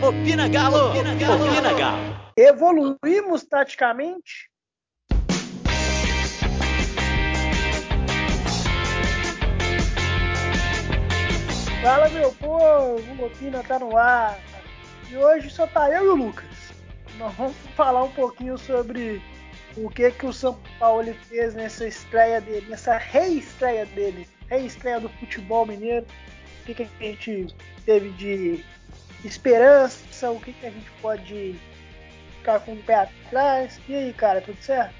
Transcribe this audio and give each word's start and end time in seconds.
Opina 0.00 0.48
Galo! 0.48 0.90
Opina 0.90 1.14
Galo! 1.16 1.44
Opina 1.44 1.72
Galo! 1.72 2.16
Evoluímos 2.36 3.44
taticamente? 3.44 4.48
Fala 11.82 12.08
meu 12.10 12.30
povo, 12.34 13.24
Opina 13.24 13.64
tá 13.64 13.80
no 13.80 13.96
ar. 13.96 14.38
E 15.10 15.16
hoje 15.16 15.50
só 15.50 15.66
tá 15.66 15.90
eu 15.90 16.04
e 16.04 16.08
o 16.08 16.14
Lucas. 16.14 16.72
Nós 17.18 17.34
vamos 17.34 17.56
falar 17.74 18.04
um 18.04 18.12
pouquinho 18.12 18.56
sobre 18.56 19.20
o 19.76 19.90
que 19.90 20.12
que 20.12 20.26
o 20.26 20.32
São 20.32 20.56
Paulo 20.78 21.12
fez 21.28 21.54
nessa 21.54 21.88
estreia 21.88 22.40
dele, 22.40 22.66
nessa 22.68 22.96
reestreia 22.96 23.84
dele, 23.86 24.28
reestreia 24.46 25.00
do 25.00 25.08
futebol 25.08 25.66
mineiro. 25.66 26.06
O 26.62 26.66
que, 26.66 26.74
que 26.74 26.82
a 26.82 27.04
gente 27.04 27.52
teve 27.84 28.10
de 28.10 28.64
esperança, 29.24 30.30
o 30.30 30.40
que, 30.40 30.52
que 30.52 30.66
a 30.66 30.70
gente 30.70 30.90
pode 31.02 31.56
ficar 32.38 32.60
com 32.60 32.72
o 32.72 32.82
pé 32.82 32.94
atrás. 32.94 33.80
E 33.88 33.94
aí, 33.94 34.12
cara, 34.12 34.40
tudo 34.40 34.60
certo? 34.62 34.94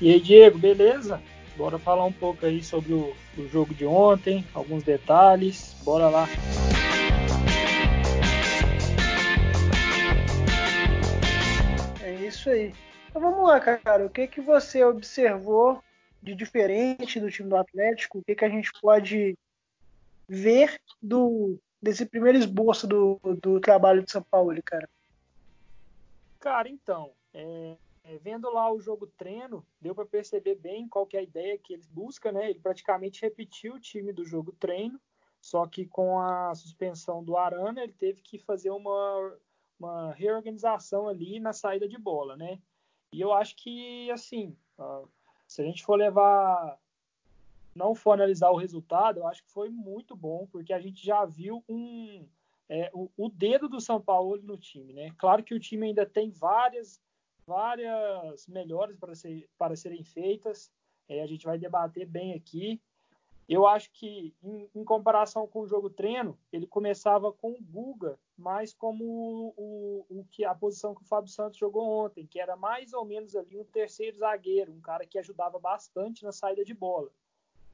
E 0.00 0.12
aí, 0.12 0.20
Diego, 0.20 0.58
beleza? 0.58 1.22
Bora 1.56 1.78
falar 1.78 2.04
um 2.04 2.12
pouco 2.12 2.46
aí 2.46 2.62
sobre 2.62 2.92
o, 2.92 3.14
o 3.36 3.48
jogo 3.48 3.74
de 3.74 3.84
ontem, 3.84 4.44
alguns 4.54 4.82
detalhes. 4.82 5.76
Bora 5.84 6.08
lá. 6.08 6.26
É 12.02 12.14
isso 12.26 12.50
aí. 12.50 12.72
Então 13.08 13.20
vamos 13.20 13.46
lá, 13.46 13.60
cara. 13.60 14.06
O 14.06 14.10
que 14.10 14.26
que 14.26 14.40
você 14.40 14.82
observou 14.82 15.82
de 16.22 16.34
diferente 16.34 17.20
do 17.20 17.30
time 17.30 17.50
do 17.50 17.56
Atlético? 17.56 18.18
O 18.18 18.24
que 18.24 18.34
que 18.34 18.44
a 18.44 18.48
gente 18.48 18.72
pode 18.80 19.36
ver 20.26 20.80
do 21.00 21.58
desse 21.82 22.06
primeiro 22.06 22.38
esboço 22.38 22.86
do, 22.86 23.20
do 23.42 23.60
trabalho 23.60 24.04
de 24.04 24.12
São 24.12 24.22
Paulo, 24.22 24.54
cara? 24.62 24.88
Cara, 26.38 26.68
então, 26.68 27.12
é, 27.34 27.76
é, 28.04 28.18
vendo 28.18 28.50
lá 28.50 28.72
o 28.72 28.80
jogo 28.80 29.06
treino, 29.06 29.66
deu 29.80 29.94
para 29.94 30.06
perceber 30.06 30.54
bem 30.54 30.88
qual 30.88 31.06
que 31.06 31.16
é 31.16 31.20
a 31.20 31.24
ideia 31.24 31.58
que 31.58 31.72
ele 31.74 31.84
busca, 31.90 32.30
né? 32.30 32.50
Ele 32.50 32.60
praticamente 32.60 33.22
repetiu 33.22 33.74
o 33.74 33.80
time 33.80 34.12
do 34.12 34.24
jogo 34.24 34.52
treino, 34.52 35.00
só 35.40 35.66
que 35.66 35.86
com 35.86 36.20
a 36.20 36.54
suspensão 36.54 37.22
do 37.22 37.36
Arana, 37.36 37.82
ele 37.82 37.92
teve 37.92 38.22
que 38.22 38.38
fazer 38.38 38.70
uma, 38.70 39.36
uma 39.78 40.12
reorganização 40.12 41.08
ali 41.08 41.40
na 41.40 41.52
saída 41.52 41.88
de 41.88 41.98
bola, 41.98 42.36
né? 42.36 42.60
E 43.12 43.20
eu 43.20 43.32
acho 43.32 43.56
que, 43.56 44.10
assim, 44.10 44.56
se 45.46 45.60
a 45.60 45.64
gente 45.64 45.84
for 45.84 45.96
levar, 45.96 46.78
não 47.74 47.94
for 47.94 48.12
analisar 48.12 48.50
o 48.50 48.56
resultado, 48.56 49.20
eu 49.20 49.26
acho 49.26 49.44
que 49.44 49.52
foi 49.52 49.70
muito 49.70 50.14
bom, 50.14 50.46
porque 50.50 50.72
a 50.72 50.80
gente 50.80 51.04
já 51.04 51.24
viu 51.24 51.64
um, 51.68 52.26
é, 52.68 52.90
o, 52.92 53.10
o, 53.16 53.28
dedo 53.28 53.68
do 53.68 53.80
São 53.80 54.00
Paulo 54.00 54.40
no 54.42 54.56
time, 54.56 54.92
né? 54.92 55.10
Claro 55.18 55.42
que 55.42 55.54
o 55.54 55.60
time 55.60 55.86
ainda 55.86 56.04
tem 56.04 56.30
várias, 56.30 57.00
várias 57.46 58.46
melhores 58.46 58.96
para, 58.96 59.14
ser, 59.14 59.48
para 59.58 59.76
serem 59.76 60.04
feitas, 60.04 60.70
é, 61.08 61.22
a 61.22 61.26
gente 61.26 61.44
vai 61.44 61.58
debater 61.58 62.06
bem 62.06 62.34
aqui. 62.34 62.80
Eu 63.48 63.66
acho 63.66 63.90
que, 63.92 64.34
em, 64.42 64.70
em, 64.74 64.84
comparação 64.84 65.46
com 65.46 65.60
o 65.60 65.66
jogo 65.66 65.90
treino, 65.90 66.38
ele 66.52 66.66
começava 66.66 67.32
com 67.32 67.52
o 67.52 67.62
Guga 67.62 68.18
mais 68.38 68.72
como 68.72 69.04
o, 69.04 69.54
o, 69.56 70.20
o, 70.20 70.24
que 70.30 70.44
a 70.44 70.54
posição 70.54 70.94
que 70.94 71.02
o 71.02 71.06
Fábio 71.06 71.30
Santos 71.30 71.58
jogou 71.58 71.84
ontem, 72.04 72.26
que 72.26 72.40
era 72.40 72.56
mais 72.56 72.92
ou 72.92 73.04
menos 73.04 73.36
ali 73.36 73.58
um 73.58 73.64
terceiro 73.64 74.16
zagueiro, 74.16 74.72
um 74.72 74.80
cara 74.80 75.06
que 75.06 75.18
ajudava 75.18 75.58
bastante 75.58 76.24
na 76.24 76.32
saída 76.32 76.64
de 76.64 76.72
bola. 76.72 77.10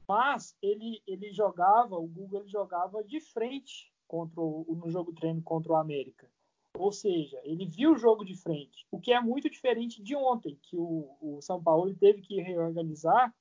Mas 0.09 0.57
ele, 0.59 1.03
ele 1.05 1.31
jogava, 1.31 1.95
o 1.95 2.07
Guga 2.07 2.39
ele 2.39 2.47
jogava 2.47 3.03
de 3.03 3.19
frente 3.19 3.93
contra 4.07 4.41
o, 4.41 4.65
no 4.75 4.89
jogo 4.89 5.13
treino 5.13 5.39
contra 5.43 5.71
o 5.71 5.75
América. 5.75 6.27
Ou 6.75 6.91
seja, 6.91 7.39
ele 7.43 7.67
viu 7.67 7.91
o 7.91 7.97
jogo 7.97 8.25
de 8.25 8.35
frente, 8.35 8.87
o 8.89 8.99
que 8.99 9.13
é 9.13 9.21
muito 9.21 9.47
diferente 9.47 10.01
de 10.01 10.15
ontem, 10.15 10.57
que 10.63 10.75
o, 10.75 11.15
o 11.21 11.39
São 11.43 11.61
Paulo 11.61 11.93
teve 11.93 12.21
que 12.21 12.41
reorganizar 12.41 13.31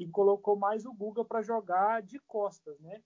e 0.00 0.08
colocou 0.08 0.56
mais 0.56 0.84
o 0.84 0.92
Guga 0.92 1.24
para 1.24 1.42
jogar 1.42 2.02
de 2.02 2.18
costas, 2.18 2.76
né? 2.80 3.00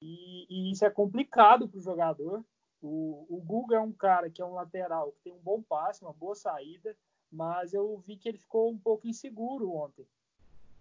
E, 0.00 0.46
e 0.48 0.72
isso 0.72 0.86
é 0.86 0.90
complicado 0.90 1.68
para 1.68 1.78
o 1.78 1.82
jogador. 1.82 2.42
O 2.80 3.40
Guga 3.44 3.76
é 3.76 3.80
um 3.80 3.92
cara 3.92 4.30
que 4.30 4.40
é 4.40 4.44
um 4.44 4.54
lateral, 4.54 5.12
que 5.12 5.20
tem 5.24 5.32
um 5.34 5.38
bom 5.38 5.62
passe, 5.62 6.02
uma 6.02 6.12
boa 6.14 6.34
saída, 6.34 6.96
mas 7.30 7.74
eu 7.74 7.98
vi 7.98 8.16
que 8.16 8.30
ele 8.30 8.38
ficou 8.38 8.70
um 8.70 8.78
pouco 8.78 9.06
inseguro 9.06 9.70
ontem. 9.70 10.06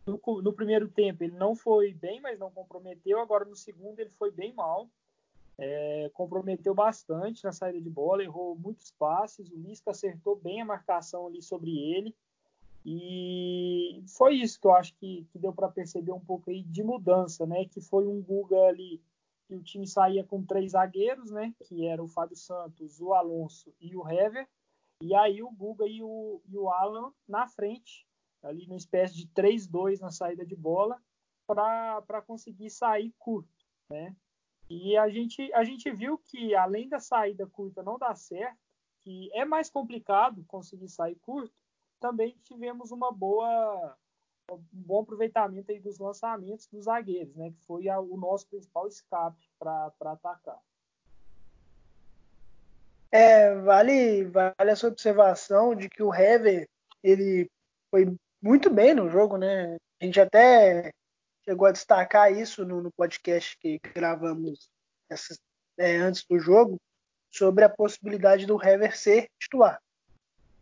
No, 0.05 0.19
no, 0.41 0.53
primeiro 0.53 0.87
tempo 0.89 1.23
ele 1.23 1.35
não 1.35 1.55
foi 1.55 1.93
bem, 1.93 2.19
mas 2.21 2.39
não 2.39 2.51
comprometeu. 2.51 3.19
Agora 3.19 3.45
no 3.45 3.55
segundo 3.55 3.99
ele 3.99 4.09
foi 4.11 4.31
bem 4.31 4.53
mal. 4.53 4.89
É, 5.57 6.09
comprometeu 6.13 6.73
bastante 6.73 7.43
na 7.43 7.51
saída 7.51 7.79
de 7.79 7.89
bola, 7.89 8.23
errou 8.23 8.55
muitos 8.55 8.91
passes. 8.91 9.49
O 9.51 9.55
Lisca 9.55 9.91
acertou 9.91 10.35
bem 10.35 10.61
a 10.61 10.65
marcação 10.65 11.27
ali 11.27 11.41
sobre 11.41 11.77
ele. 11.77 12.15
E 12.83 14.03
foi 14.07 14.35
isso 14.35 14.59
que 14.59 14.65
eu 14.65 14.73
acho 14.73 14.95
que, 14.95 15.27
que 15.31 15.37
deu 15.37 15.53
para 15.53 15.69
perceber 15.69 16.11
um 16.11 16.19
pouco 16.19 16.49
aí 16.49 16.63
de 16.63 16.83
mudança, 16.83 17.45
né? 17.45 17.65
Que 17.65 17.79
foi 17.79 18.07
um 18.07 18.21
Guga 18.21 18.59
ali 18.63 18.99
que 19.47 19.55
o 19.55 19.61
time 19.61 19.85
saía 19.85 20.23
com 20.23 20.43
três 20.43 20.71
zagueiros, 20.71 21.29
né? 21.29 21.53
Que 21.65 21.85
era 21.85 22.01
o 22.01 22.07
Fábio 22.07 22.35
Santos, 22.35 22.99
o 22.99 23.13
Alonso 23.13 23.71
e 23.79 23.95
o 23.95 24.07
Hever. 24.09 24.47
E 25.01 25.13
aí 25.13 25.43
o 25.43 25.51
Guga 25.51 25.85
e 25.85 26.01
o, 26.01 26.41
e 26.47 26.57
o 26.57 26.69
Alan 26.69 27.11
na 27.27 27.47
frente, 27.47 28.07
ali 28.43 28.65
numa 28.65 28.77
espécie 28.77 29.15
de 29.15 29.27
3-2 29.27 29.99
na 29.99 30.11
saída 30.11 30.45
de 30.45 30.55
bola, 30.55 31.01
para 31.45 32.21
conseguir 32.25 32.69
sair 32.69 33.13
curto, 33.19 33.49
né? 33.89 34.15
E 34.69 34.95
a 34.95 35.09
gente, 35.09 35.51
a 35.53 35.65
gente 35.65 35.91
viu 35.91 36.17
que 36.17 36.55
além 36.55 36.87
da 36.87 36.99
saída 36.99 37.45
curta 37.45 37.83
não 37.83 37.97
dar 37.97 38.15
certo, 38.15 38.57
que 39.01 39.29
é 39.33 39.43
mais 39.43 39.69
complicado 39.69 40.45
conseguir 40.47 40.87
sair 40.87 41.15
curto, 41.15 41.53
também 41.99 42.37
tivemos 42.43 42.91
uma 42.91 43.11
boa 43.11 43.97
um 44.49 44.63
bom 44.71 45.01
aproveitamento 45.01 45.71
aí 45.71 45.79
dos 45.79 45.97
lançamentos 45.99 46.67
dos 46.67 46.85
zagueiros, 46.85 47.35
né, 47.35 47.51
que 47.51 47.65
foi 47.65 47.87
a, 47.87 47.99
o 47.99 48.17
nosso 48.17 48.47
principal 48.47 48.87
escape 48.87 49.49
para 49.57 49.93
atacar. 50.01 50.59
É, 53.11 53.55
vale, 53.55 54.25
vale 54.25 54.71
essa 54.71 54.87
observação 54.87 55.75
de 55.75 55.89
que 55.89 56.01
o 56.01 56.13
Hever 56.13 56.67
ele 57.03 57.49
foi 57.89 58.05
muito 58.41 58.69
bem 58.69 58.93
no 58.93 59.09
jogo, 59.09 59.37
né? 59.37 59.77
A 60.01 60.05
gente 60.05 60.19
até 60.19 60.91
chegou 61.45 61.67
a 61.67 61.71
destacar 61.71 62.31
isso 62.31 62.65
no, 62.65 62.81
no 62.81 62.91
podcast 62.91 63.57
que 63.57 63.79
gravamos 63.93 64.69
essa, 65.09 65.35
é, 65.77 65.97
antes 65.97 66.25
do 66.25 66.39
jogo, 66.39 66.77
sobre 67.31 67.63
a 67.63 67.69
possibilidade 67.69 68.45
do 68.45 68.61
Hever 68.61 68.97
ser 68.97 69.29
titular. 69.39 69.79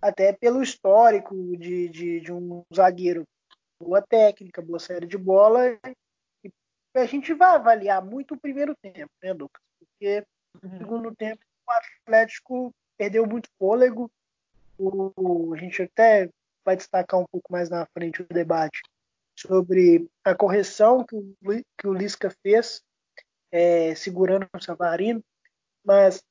Até 0.02 0.34
pelo 0.34 0.62
histórico 0.62 1.36
de, 1.58 1.90
de, 1.90 2.22
de 2.22 2.32
um 2.32 2.64
zagueiro 2.74 3.24
boa 3.80 4.02
técnica, 4.02 4.62
boa 4.62 4.80
saída 4.80 5.08
de 5.08 5.18
bola. 5.18 5.78
E 6.44 6.52
a 6.96 7.06
gente 7.06 7.34
vai 7.34 7.56
avaliar 7.56 8.04
muito 8.04 8.34
o 8.34 8.40
primeiro 8.40 8.76
tempo, 8.82 9.12
né, 9.24 9.34
Lucas? 9.34 9.62
Porque 9.80 10.24
no 10.62 10.70
uhum. 10.70 10.78
segundo 10.78 11.16
tempo 11.16 11.42
o 11.68 11.72
Atlético 11.72 12.74
perdeu 12.98 13.26
muito 13.26 13.50
fôlego. 13.58 14.10
O, 14.78 15.54
a 15.54 15.58
gente 15.58 15.82
até 15.82 16.30
vai 16.70 16.78
destacar 16.78 17.20
um 17.20 17.26
pouco 17.26 17.52
mais 17.52 17.68
na 17.68 17.84
frente 17.88 18.22
o 18.22 18.28
debate 18.28 18.80
sobre 19.36 20.08
a 20.24 20.36
correção 20.36 21.04
que 21.04 21.16
o, 21.16 21.34
que 21.76 21.88
o 21.88 21.94
Lisca 21.94 22.30
fez, 22.44 22.84
é, 23.52 23.96
segurando 23.96 24.48
o 24.54 24.62
Savarino, 24.62 25.24
mas 25.84 26.24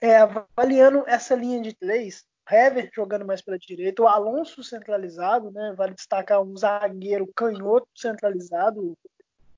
é, 0.00 0.16
avaliando 0.18 1.02
essa 1.08 1.34
linha 1.34 1.60
de 1.60 1.74
três, 1.74 2.24
Hever 2.48 2.88
jogando 2.94 3.26
mais 3.26 3.42
pela 3.42 3.58
direita, 3.58 4.00
o 4.00 4.06
Alonso 4.06 4.62
centralizado, 4.62 5.50
né? 5.50 5.74
Vale 5.76 5.94
destacar 5.94 6.40
um 6.40 6.56
zagueiro 6.56 7.26
canhoto 7.34 7.88
centralizado, 7.96 8.96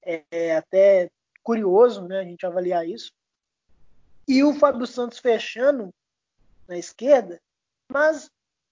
é, 0.02 0.24
é, 0.30 0.56
até 0.56 1.10
curioso, 1.42 2.08
né? 2.08 2.20
A 2.20 2.24
gente 2.24 2.46
avaliar 2.46 2.88
isso. 2.88 3.12
E 4.26 4.42
o 4.42 4.54
Fábio 4.54 4.86
Santos 4.86 5.18
fechando 5.18 5.92
na 6.66 6.78
esquerda, 6.78 7.38
mas 7.92 8.30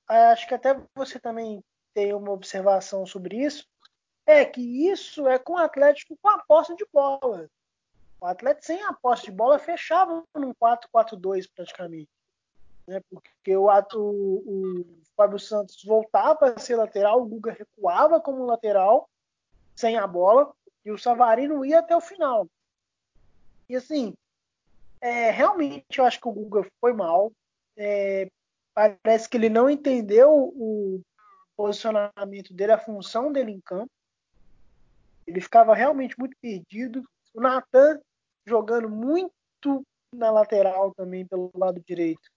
acho 0.08 0.48
que 0.48 0.54
até 0.54 0.80
você 0.94 1.18
também 1.18 1.62
tem 1.94 2.14
uma 2.14 2.32
observação 2.32 3.04
sobre 3.04 3.36
isso, 3.44 3.66
é 4.26 4.44
que 4.44 4.60
isso 4.88 5.26
é 5.26 5.38
com 5.38 5.54
o 5.54 5.58
Atlético 5.58 6.18
com 6.20 6.28
a 6.28 6.38
posse 6.38 6.74
de 6.76 6.86
bola. 6.92 7.48
O 8.20 8.26
Atlético 8.26 8.66
sem 8.66 8.82
a 8.82 8.92
posse 8.92 9.24
de 9.24 9.30
bola 9.32 9.58
fechava 9.58 10.24
num 10.34 10.52
4-4-2 10.54 11.48
praticamente. 11.54 12.08
Né, 12.86 13.00
porque 13.10 13.56
o, 13.56 13.68
o, 13.68 13.98
o 13.98 14.86
Fábio 15.16 15.38
Santos 15.38 15.84
voltava 15.84 16.50
a 16.50 16.58
ser 16.58 16.76
lateral, 16.76 17.20
o 17.20 17.26
Guga 17.26 17.52
recuava 17.52 18.20
como 18.20 18.46
lateral, 18.46 19.08
sem 19.76 19.98
a 19.98 20.06
bola, 20.06 20.52
e 20.84 20.90
o 20.90 20.98
Savarino 20.98 21.64
ia 21.64 21.80
até 21.80 21.94
o 21.94 22.00
final. 22.00 22.48
E 23.68 23.76
assim, 23.76 24.14
é, 25.00 25.30
realmente 25.30 25.98
eu 25.98 26.04
acho 26.04 26.20
que 26.20 26.28
o 26.28 26.32
Guga 26.32 26.66
foi 26.80 26.92
mal. 26.92 27.30
É, 27.76 28.28
parece 29.02 29.28
que 29.28 29.36
ele 29.36 29.48
não 29.48 29.68
entendeu 29.68 30.30
o 30.32 31.02
posicionamento 31.56 32.54
dele, 32.54 32.72
a 32.72 32.78
função 32.78 33.32
dele 33.32 33.50
em 33.50 33.60
campo. 33.60 33.90
Ele 35.26 35.40
ficava 35.40 35.74
realmente 35.74 36.16
muito 36.18 36.36
perdido. 36.40 37.02
O 37.34 37.40
Natan 37.40 38.00
jogando 38.46 38.88
muito 38.88 39.84
na 40.14 40.30
lateral 40.30 40.94
também 40.94 41.26
pelo 41.26 41.50
lado 41.54 41.82
direito. 41.84 42.30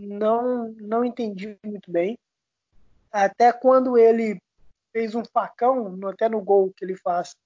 Não, 0.00 0.72
não 0.72 1.04
entendi 1.04 1.56
muito 1.64 1.90
bem. 1.90 2.18
Até 3.10 3.52
quando 3.52 3.96
ele 3.96 4.40
fez 4.92 5.14
um 5.14 5.24
facão, 5.24 5.98
até 6.08 6.28
no 6.28 6.40
gol 6.42 6.72
que 6.76 6.84
ele 6.84 6.96
faz, 6.96 7.36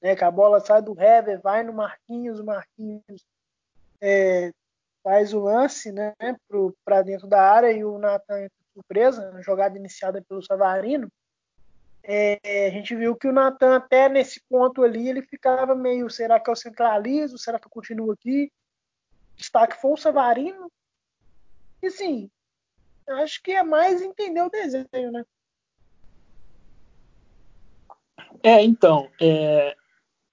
né, 0.00 0.14
que 0.14 0.24
a 0.24 0.30
bola 0.30 0.60
sai 0.60 0.82
do 0.82 0.98
Hever, 1.00 1.40
vai 1.40 1.62
no 1.62 1.72
Marquinhos, 1.72 2.38
o 2.38 2.44
Marquinhos 2.44 3.24
é, 4.00 4.52
faz 5.08 5.32
o 5.32 5.40
lance 5.40 5.90
né, 5.90 6.12
para 6.84 7.00
dentro 7.00 7.26
da 7.26 7.40
área 7.40 7.72
e 7.72 7.82
o 7.82 7.96
Natan 7.96 8.42
entra 8.42 8.58
surpresa, 8.74 9.40
jogada 9.40 9.78
iniciada 9.78 10.22
pelo 10.28 10.42
Savarino. 10.42 11.10
É, 12.02 12.66
a 12.66 12.70
gente 12.70 12.94
viu 12.94 13.16
que 13.16 13.26
o 13.26 13.32
Natan, 13.32 13.76
até 13.76 14.06
nesse 14.06 14.38
ponto 14.50 14.82
ali, 14.82 15.08
ele 15.08 15.22
ficava 15.22 15.74
meio: 15.74 16.10
será 16.10 16.38
que 16.38 16.50
eu 16.50 16.54
centralizo? 16.54 17.38
Será 17.38 17.58
que 17.58 17.66
eu 17.66 17.70
continuo 17.70 18.12
aqui? 18.12 18.52
Destaque 19.34 19.80
foi 19.80 19.92
o 19.92 19.96
Savarino. 19.96 20.70
E 21.82 21.90
sim, 21.90 22.30
acho 23.08 23.42
que 23.42 23.52
é 23.52 23.62
mais 23.62 24.02
entender 24.02 24.42
o 24.42 24.50
desenho, 24.50 25.10
né? 25.10 25.24
É, 28.42 28.62
então, 28.62 29.10
é, 29.18 29.74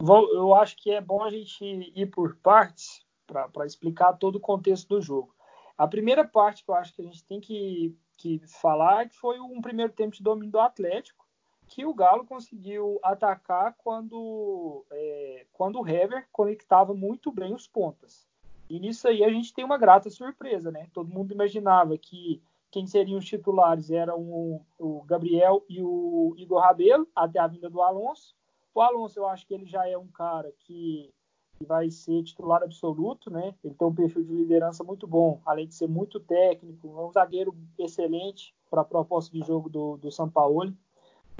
eu 0.01 0.54
acho 0.54 0.75
que 0.75 0.92
é 0.92 1.00
bom 1.00 1.24
a 1.24 1.31
gente 1.31 1.63
ir 1.63 2.07
por 2.07 2.36
partes 2.38 3.04
para 3.25 3.66
explicar 3.66 4.13
todo 4.13 4.36
o 4.36 4.39
contexto 4.39 4.88
do 4.89 5.01
jogo. 5.01 5.33
A 5.77 5.88
primeira 5.88 6.25
parte 6.25 6.63
que 6.63 6.72
eu 6.72 6.75
acho 6.75 6.94
que 6.94 7.01
a 7.01 7.06
gente 7.06 7.24
tem 7.24 7.39
que, 7.39 7.95
que 8.18 8.39
falar 8.48 9.04
é 9.04 9.10
que 9.10 9.16
foi 9.16 9.39
um 9.39 9.62
primeiro 9.62 9.92
tempo 9.92 10.16
de 10.16 10.24
domínio 10.24 10.51
do 10.51 10.60
Atlético, 10.60 11.25
que 11.68 11.86
o 11.86 11.94
Galo 11.94 12.25
conseguiu 12.25 13.00
atacar 13.04 13.75
quando, 13.77 14.86
é, 14.92 15.45
quando 15.51 15.80
o 15.80 15.88
Hever 15.88 16.27
conectava 16.31 16.94
muito 16.94 17.31
bem 17.31 17.54
os 17.54 17.68
pontas. 17.68 18.27
E 18.69 18.80
nisso 18.80 19.07
aí 19.07 19.24
a 19.24 19.30
gente 19.30 19.54
tem 19.54 19.66
uma 19.66 19.77
grata 19.77 20.10
surpresa, 20.10 20.72
né? 20.72 20.88
Todo 20.94 21.13
mundo 21.13 21.33
imaginava 21.33 21.98
que 21.98 22.42
quem 22.72 22.86
seriam 22.86 23.19
os 23.19 23.25
titulares 23.25 23.89
eram 23.89 24.19
o, 24.19 24.62
o 24.77 25.01
Gabriel 25.04 25.63
e 25.69 25.81
o 25.81 26.36
Igor 26.38 26.62
Rabelo, 26.62 27.07
até 27.16 27.39
a 27.39 27.48
vinda 27.48 27.69
do 27.69 27.81
Alonso. 27.81 28.36
O 28.74 28.81
Alonso, 28.81 29.19
eu 29.19 29.27
acho 29.27 29.48
que 29.48 29.54
ele 29.54 29.66
já 29.66 29.88
é 29.88 29.98
um 29.98 30.07
cara 30.07 30.51
que, 30.60 31.13
que 31.57 31.65
vai 31.65 31.89
ser 31.89 32.23
titular 32.23 32.61
absoluto, 32.63 33.29
né? 33.29 33.55
Ele 33.63 33.73
tem 33.73 33.87
um 33.87 33.95
perfil 33.95 34.23
de 34.23 34.33
liderança 34.33 34.83
muito 34.83 35.07
bom, 35.07 35.41
além 35.45 35.67
de 35.67 35.75
ser 35.75 35.87
muito 35.87 36.19
técnico, 36.19 36.87
é 36.87 37.05
um 37.05 37.11
zagueiro 37.11 37.55
excelente 37.79 38.53
para 38.69 38.81
a 38.81 38.85
proposta 38.85 39.31
de 39.31 39.45
jogo 39.45 39.69
do, 39.69 39.97
do 39.97 40.11
São 40.11 40.29
Paulo. 40.29 40.73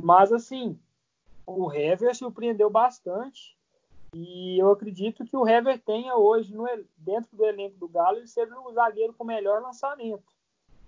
Mas, 0.01 0.31
assim, 0.31 0.79
o 1.45 1.71
Hever 1.71 2.15
surpreendeu 2.15 2.69
bastante. 2.69 3.56
E 4.13 4.57
eu 4.57 4.71
acredito 4.71 5.25
que 5.25 5.35
o 5.35 5.45
Hever 5.45 5.81
tenha 5.81 6.15
hoje, 6.15 6.56
no, 6.56 6.65
dentro 6.95 7.35
do 7.35 7.45
elenco 7.45 7.77
do 7.77 7.88
Galo, 7.88 8.17
ele 8.17 8.27
seja 8.27 8.57
o 8.57 8.71
zagueiro 8.71 9.13
com 9.13 9.25
melhor 9.25 9.62
lançamento. 9.62 10.23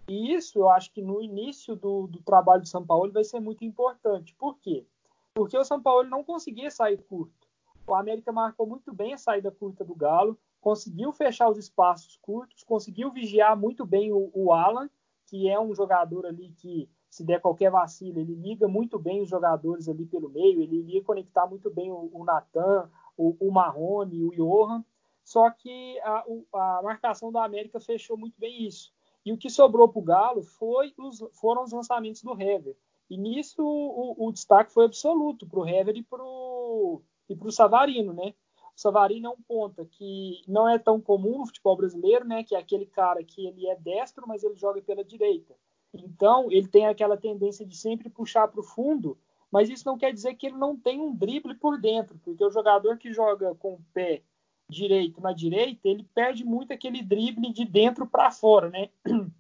E 0.07 0.33
isso 0.33 0.59
eu 0.59 0.69
acho 0.69 0.91
que 0.94 1.01
no 1.01 1.21
início 1.21 1.75
do, 1.75 2.07
do 2.07 2.21
trabalho 2.21 2.62
de 2.62 2.69
São 2.69 2.85
Paulo 2.85 3.12
vai 3.12 3.25
ser 3.25 3.41
muito 3.41 3.65
importante. 3.65 4.33
Por 4.35 4.57
quê? 4.59 4.85
Porque 5.33 5.57
o 5.57 5.65
São 5.65 5.81
Paulo 5.81 6.09
não 6.09 6.24
conseguia 6.24 6.71
sair 6.71 6.97
curto. 7.03 7.47
O 7.88 7.95
América 7.95 8.34
marcou 8.34 8.68
muito 8.68 8.94
bem 8.94 9.13
a 9.13 9.18
saída 9.18 9.50
curta 9.50 9.86
do 9.86 9.95
Galo, 9.95 10.38
conseguiu 10.60 11.13
fechar 11.13 11.50
os 11.50 11.57
espaços 11.57 12.18
curtos, 12.22 12.62
conseguiu 12.63 13.10
vigiar 13.12 13.56
muito 13.57 13.86
bem 13.86 14.12
o, 14.12 14.30
o 14.34 14.51
Alan, 14.51 14.89
que 15.25 15.48
é 15.48 15.57
um 15.57 15.74
jogador 15.74 16.25
ali 16.25 16.51
que, 16.57 16.89
se 17.10 17.24
der 17.24 17.39
qualquer 17.39 17.72
vacilo, 17.72 18.19
ele 18.19 18.36
liga 18.36 18.68
muito 18.68 19.00
bem 19.00 19.22
os 19.22 19.30
jogadores 19.30 19.88
ali 19.88 20.06
pelo 20.06 20.30
meio, 20.30 20.62
ele 20.62 20.80
iria 20.80 21.01
conectar 21.01 21.48
muito 21.48 21.69
bem 21.69 21.89
o, 21.89 22.10
o 22.13 22.25
Natan, 22.25 22.89
o, 23.16 23.36
o 23.39 23.51
Marrone, 23.51 24.25
o 24.25 24.31
Johan. 24.31 24.84
Só 25.24 25.50
que 25.50 26.00
a, 26.01 26.25
a 26.54 26.81
marcação 26.84 27.31
da 27.31 27.44
América 27.44 27.80
fechou 27.80 28.18
muito 28.18 28.38
bem 28.38 28.66
isso. 28.68 28.94
E 29.25 29.31
o 29.31 29.38
que 29.38 29.50
sobrou 29.50 29.88
para 29.88 30.00
o 30.00 30.04
Galo 30.04 30.44
foi 30.44 30.94
os, 30.98 31.24
foram 31.34 31.63
os 31.63 31.72
lançamentos 31.72 32.22
do 32.22 32.34
Hever. 32.34 32.78
E 33.10 33.18
nisso 33.18 33.62
o, 33.62 34.28
o 34.28 34.31
destaque 34.31 34.74
foi 34.74 34.86
absoluto 34.86 35.48
para 35.48 35.60
o 35.60 35.68
Hever 35.68 35.95
e 35.95 36.04
para 36.04 36.24
o 36.24 37.01
e 37.29 37.51
Savarino, 37.51 38.13
né? 38.13 38.33
O 38.75 38.79
Savarino 38.79 39.27
é 39.27 39.31
um 39.31 39.41
ponta 39.41 39.85
que 39.85 40.44
não 40.47 40.69
é 40.69 40.77
tão 40.77 41.01
comum 41.01 41.39
no 41.39 41.45
futebol 41.47 41.75
brasileiro, 41.75 42.25
né? 42.25 42.44
Que 42.44 42.56
é 42.56 42.59
aquele 42.59 42.85
cara 42.85 43.24
que 43.24 43.45
ele 43.45 43.68
é 43.68 43.75
destro, 43.75 44.27
mas 44.27 44.44
ele 44.44 44.56
joga 44.56 44.81
pela 44.81 45.03
direita. 45.03 45.56
Então, 45.94 46.51
ele 46.51 46.68
tem 46.68 46.85
aquela 46.85 47.18
tendência 47.18 47.65
de 47.65 47.75
sempre 47.75 48.09
puxar 48.09 48.47
para 48.47 48.59
o 48.59 48.63
fundo, 48.63 49.18
mas 49.51 49.69
isso 49.69 49.85
não 49.85 49.97
quer 49.97 50.13
dizer 50.13 50.35
que 50.35 50.47
ele 50.47 50.57
não 50.57 50.77
tem 50.77 51.01
um 51.01 51.15
drible 51.15 51.56
por 51.56 51.79
dentro, 51.79 52.19
porque 52.24 52.44
o 52.44 52.51
jogador 52.51 52.97
que 52.97 53.12
joga 53.12 53.56
com 53.56 53.74
o 53.74 53.81
pé 53.94 54.21
direito 54.69 55.21
na 55.21 55.31
direita, 55.31 55.88
ele 55.88 56.03
perde 56.13 56.44
muito 56.44 56.74
aquele 56.74 57.01
drible 57.01 57.51
de 57.53 57.65
dentro 57.65 58.06
para 58.06 58.31
fora, 58.31 58.69
né? 58.69 58.89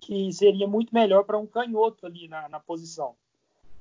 Que 0.00 0.32
seria 0.32 0.66
muito 0.66 0.94
melhor 0.94 1.24
para 1.24 1.36
um 1.36 1.46
canhoto 1.46 2.06
ali 2.06 2.28
na, 2.28 2.48
na 2.48 2.60
posição. 2.60 3.16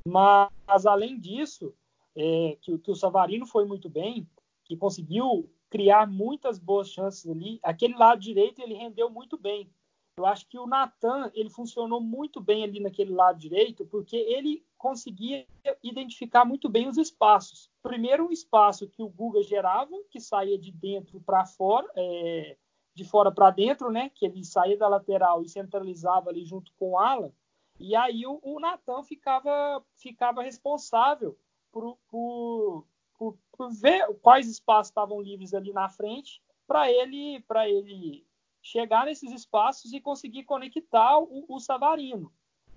Mas, 0.03 0.85
além 0.85 1.17
disso, 1.17 1.73
é, 2.17 2.57
que, 2.61 2.77
que 2.79 2.91
o 2.91 2.95
Savarino 2.95 3.45
foi 3.45 3.63
muito 3.63 3.87
bem, 3.87 4.27
que 4.65 4.75
conseguiu 4.75 5.49
criar 5.69 6.07
muitas 6.07 6.57
boas 6.57 6.89
chances 6.89 7.29
ali. 7.29 7.59
Aquele 7.61 7.95
lado 7.95 8.19
direito 8.19 8.59
ele 8.59 8.73
rendeu 8.73 9.09
muito 9.09 9.37
bem. 9.37 9.71
Eu 10.17 10.25
acho 10.25 10.47
que 10.47 10.57
o 10.57 10.65
Natan 10.65 11.31
ele 11.35 11.49
funcionou 11.49 12.01
muito 12.01 12.41
bem 12.41 12.63
ali 12.63 12.79
naquele 12.79 13.13
lado 13.13 13.37
direito, 13.37 13.85
porque 13.85 14.15
ele 14.15 14.65
conseguia 14.75 15.45
identificar 15.83 16.43
muito 16.43 16.67
bem 16.67 16.87
os 16.87 16.97
espaços. 16.97 17.69
Primeiro, 17.83 18.27
um 18.27 18.31
espaço 18.31 18.89
que 18.89 19.03
o 19.03 19.09
Guga 19.09 19.43
gerava, 19.43 19.95
que 20.09 20.19
saía 20.19 20.57
de 20.57 20.71
dentro 20.71 21.21
para 21.21 21.45
fora, 21.45 21.87
é, 21.95 22.57
de 22.95 23.03
fora 23.03 23.31
para 23.31 23.51
dentro, 23.51 23.91
né? 23.91 24.09
Que 24.09 24.25
ele 24.25 24.43
saía 24.43 24.75
da 24.75 24.87
lateral 24.87 25.43
e 25.43 25.49
centralizava 25.49 26.31
ali 26.31 26.43
junto 26.43 26.73
com 26.79 26.93
o 26.93 26.97
Alan. 26.97 27.31
E 27.79 27.95
aí 27.95 28.25
o, 28.25 28.39
o 28.41 28.59
Natan 28.59 29.03
ficava, 29.03 29.85
ficava 29.95 30.41
responsável 30.41 31.37
por, 31.77 31.97
por, 32.09 32.85
por, 33.17 33.37
por 33.51 33.71
ver 33.71 34.07
quais 34.21 34.47
espaços 34.47 34.89
estavam 34.89 35.21
livres 35.21 35.53
ali 35.53 35.71
na 35.71 35.87
frente 35.87 36.41
para 36.65 36.91
ele, 36.91 37.39
para 37.41 37.69
ele 37.69 38.25
chegar 38.61 39.05
nesses 39.05 39.31
espaços 39.31 39.93
e 39.93 40.01
conseguir 40.01 40.43
conectar 40.43 41.19
o, 41.19 41.45
o 41.47 41.59
Savarino. 41.59 42.31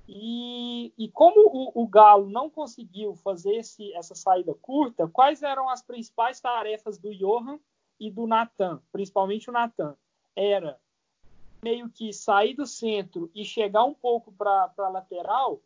E, 0.07 0.93
e 0.99 1.09
como 1.09 1.41
o, 1.47 1.83
o, 1.83 1.87
Galo 1.87 2.29
não 2.29 2.51
conseguiu 2.51 3.15
fazer 3.15 3.57
esse, 3.57 3.93
essa 3.95 4.15
saída 4.15 4.53
curta, 4.55 5.09
quais 5.09 5.43
eram 5.43 5.69
as 5.69 5.83
principais 5.83 6.41
tarefas 6.41 6.99
do 6.99 7.15
Johan 7.15 7.59
e 7.99 8.11
do 8.11 8.27
Natan, 8.27 8.83
principalmente 8.93 9.49
o 9.49 9.53
Natan? 9.53 9.97
Era 10.35 10.79
meio 11.63 11.89
que 11.89 12.13
sair 12.13 12.55
do 12.55 12.67
centro 12.67 13.31
e 13.35 13.45
chegar 13.45 13.85
um 13.85 13.95
pouco 13.95 14.33
para 14.33 14.73
a 14.77 14.89
lateral 14.89 15.63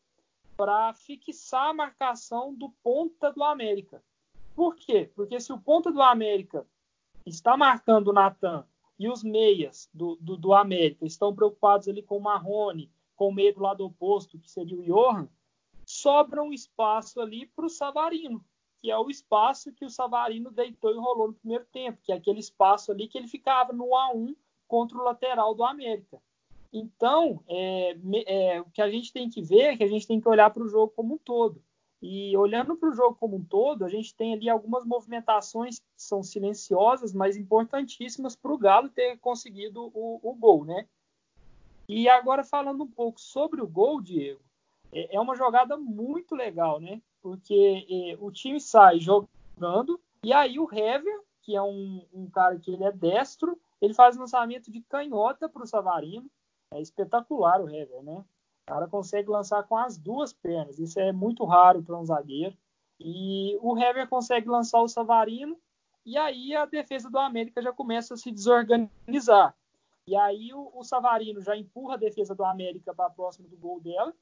para 0.57 0.93
fixar 0.95 1.71
a 1.71 1.75
marcação 1.75 2.55
do 2.55 2.71
ponta 2.83 3.33
do 3.33 3.43
América. 3.43 4.03
Por 4.55 4.77
quê? 4.77 5.11
Porque 5.15 5.41
se 5.41 5.53
o 5.53 5.59
ponta 5.59 5.91
do 5.91 6.01
América 6.01 6.67
está 7.27 7.57
marcando 7.57 8.09
o 8.09 8.13
Natan 8.13 8.67
e 8.99 9.09
os 9.09 9.25
meias 9.25 9.89
do, 9.93 10.17
do, 10.17 10.37
do, 10.37 10.53
América 10.53 11.05
estão 11.05 11.35
preocupados 11.35 11.89
ali 11.89 12.03
com 12.03 12.19
o 12.19 12.23
Marrone, 12.23 12.93
com 13.17 13.29
o 13.29 13.35
meio 13.35 13.55
do 13.55 13.63
lado 13.63 13.85
oposto, 13.85 14.39
que 14.39 14.51
seria 14.51 14.79
o 14.79 14.83
Johan, 14.83 15.29
sobra 15.85 16.43
um 16.43 16.53
espaço 16.53 17.21
ali 17.21 17.47
para 17.47 17.67
o 17.67 17.71
Savarino, 17.71 18.45
que 18.79 18.91
é 18.91 18.99
o 18.99 19.11
espaço 19.11 19.73
que 19.73 19.85
o 19.85 19.91
Savarino 19.91 20.51
deitou 20.51 20.93
e 20.93 20.99
rolou 20.99 21.29
no 21.29 21.35
primeiro 21.35 21.65
tempo, 21.67 22.01
que 22.03 22.13
é 22.13 22.17
aquele 22.17 22.39
espaço 22.39 22.93
ali 22.93 23.09
que 23.09 23.19
ele 23.19 23.29
ficava 23.29 23.73
no 23.73 23.87
A1 23.87 24.37
contra 24.69 24.97
o 24.97 25.03
lateral 25.03 25.55
do 25.55 25.65
América. 25.65 26.23
Então, 26.77 27.41
é, 27.47 27.97
é, 28.27 28.61
o 28.61 28.65
que 28.65 28.83
a 28.83 28.91
gente 28.91 29.13
tem 29.13 29.31
que 29.31 29.41
ver 29.41 29.61
é 29.61 29.77
que 29.77 29.85
a 29.85 29.89
gente 29.89 30.09
tem 30.09 30.21
que 30.21 30.29
olhar 30.29 30.51
para 30.51 30.65
o 30.65 30.69
jogo 30.69 30.93
como 30.97 31.15
um 31.15 31.19
todo. 31.19 31.63
E 32.03 32.37
olhando 32.37 32.77
para 32.77 32.89
o 32.89 32.93
jogo 32.93 33.15
como 33.15 33.37
um 33.37 33.45
todo, 33.45 33.85
a 33.85 33.89
gente 33.89 34.13
tem 34.13 34.35
ali 34.35 34.51
algumas 34.51 34.85
movimentações 34.85 35.79
que 35.79 35.85
são 35.97 36.21
silenciosas, 36.21 37.15
mas 37.15 37.37
importantíssimas 37.37 38.35
para 38.35 38.53
o 38.53 38.59
Galo 38.59 38.89
ter 38.89 39.17
conseguido 39.19 39.85
o, 39.95 40.19
o, 40.21 40.35
gol, 40.35 40.65
né? 40.65 40.89
E 41.89 42.09
agora 42.09 42.43
falando 42.43 42.83
um 42.83 42.91
pouco 42.91 43.21
sobre 43.21 43.63
o 43.63 43.69
gol, 43.69 44.01
Diego, 44.01 44.41
é, 44.93 45.15
é 45.15 45.21
uma 45.21 45.37
jogada 45.37 45.77
muito 45.77 46.35
legal, 46.35 46.81
né? 46.81 47.01
Porque 47.23 47.87
é, 47.89 48.19
o 48.21 48.33
time 48.33 48.61
sai 48.61 48.99
jogando 48.99 50.01
e 50.25 50.33
aí 50.33 50.59
o 50.59 50.69
Hever, 50.71 51.21
que 51.41 51.55
é 51.55 51.63
um, 51.63 52.05
um 52.13 52.29
cara 52.29 52.59
que 52.59 52.73
ele 52.73 52.83
é 52.83 52.91
destro, 52.91 53.57
ele 53.81 53.95
faz 53.95 54.17
lançamento 54.17 54.73
de 54.73 54.81
canhota 54.81 55.49
para 55.49 55.63
o 55.63 55.67
Savarino. 55.67 56.29
É 56.75 56.81
espetacular 56.81 57.61
o 57.61 57.69
Hever, 57.71 58.03
né? 58.03 58.25
O 58.65 58.67
cara 58.67 58.89
consegue 58.89 59.29
lançar 59.31 59.63
com 59.63 59.77
as 59.77 59.97
duas 59.97 60.33
pernas. 60.33 60.79
Isso 60.81 60.99
é 60.99 61.13
muito 61.13 61.45
raro 61.45 61.83
para 61.83 61.97
um 61.97 62.05
zagueiro. 62.05 62.57
E 62.99 63.57
o 63.63 63.79
Hever 63.79 64.09
consegue 64.09 64.49
lançar 64.49 64.81
o 64.81 64.89
Savarino. 64.89 65.57
E 66.05 66.19
aí 66.19 66.55
a 66.55 66.65
defesa 66.65 67.09
do 67.09 67.19
América 67.19 67.63
já 67.63 67.73
começa 67.73 68.15
a 68.15 68.17
se 68.17 68.33
desorganizar. 68.33 69.55
E 70.05 70.17
aí 70.17 70.53
o, 70.53 70.71
o 70.75 70.83
Savarino 70.83 71.41
já 71.41 71.57
empurra 71.57 71.95
a 71.95 71.99
defesa 71.99 72.35
do 72.35 72.45
América 72.45 72.93
para 72.93 73.09
próximo 73.09 73.47
do 73.49 73.57
gol 73.57 73.81
dela. 73.81 74.13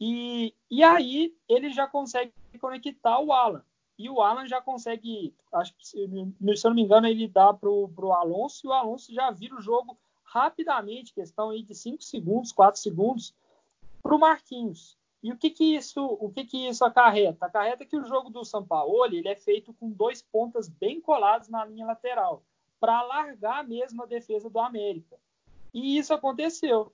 E, 0.00 0.54
e 0.70 0.82
aí 0.82 1.36
ele 1.46 1.70
já 1.70 1.86
consegue 1.86 2.32
conectar 2.58 3.20
o 3.20 3.32
Alan. 3.32 3.62
e 3.98 4.08
o 4.08 4.22
Alan 4.22 4.46
já 4.46 4.60
consegue, 4.60 5.34
acho 5.52 5.74
que, 5.76 5.86
se 5.86 6.00
eu 6.00 6.08
não 6.70 6.74
me 6.74 6.82
engano, 6.82 7.06
ele 7.06 7.28
dá 7.28 7.52
para 7.52 7.68
o 7.68 8.12
Alonso 8.12 8.66
e 8.66 8.68
o 8.68 8.72
Alonso 8.72 9.12
já 9.12 9.30
vira 9.30 9.54
o 9.54 9.60
jogo 9.60 9.96
rapidamente, 10.34 11.14
questão 11.14 11.50
aí 11.50 11.62
de 11.62 11.76
5 11.76 12.02
segundos, 12.02 12.50
4 12.50 12.80
segundos, 12.80 13.32
para 14.02 14.16
o 14.16 14.18
Marquinhos. 14.18 14.98
E 15.22 15.30
o 15.32 15.38
que 15.38 15.48
que 15.48 15.76
isso, 15.76 16.04
o 16.04 16.28
que 16.28 16.44
que 16.44 16.68
isso 16.68 16.84
acarreta? 16.84 17.46
Acarreta 17.46 17.86
que 17.86 17.96
o 17.96 18.04
jogo 18.04 18.28
do 18.30 18.44
Sampaoli 18.44 19.18
ele 19.18 19.28
é 19.28 19.36
feito 19.36 19.72
com 19.72 19.88
dois 19.88 20.20
pontas 20.20 20.68
bem 20.68 21.00
colados 21.00 21.48
na 21.48 21.64
linha 21.64 21.86
lateral, 21.86 22.42
para 22.80 22.98
alargar 22.98 23.66
mesmo 23.66 24.02
a 24.02 24.06
defesa 24.06 24.50
do 24.50 24.58
América. 24.58 25.16
E 25.72 25.96
isso 25.96 26.12
aconteceu. 26.12 26.92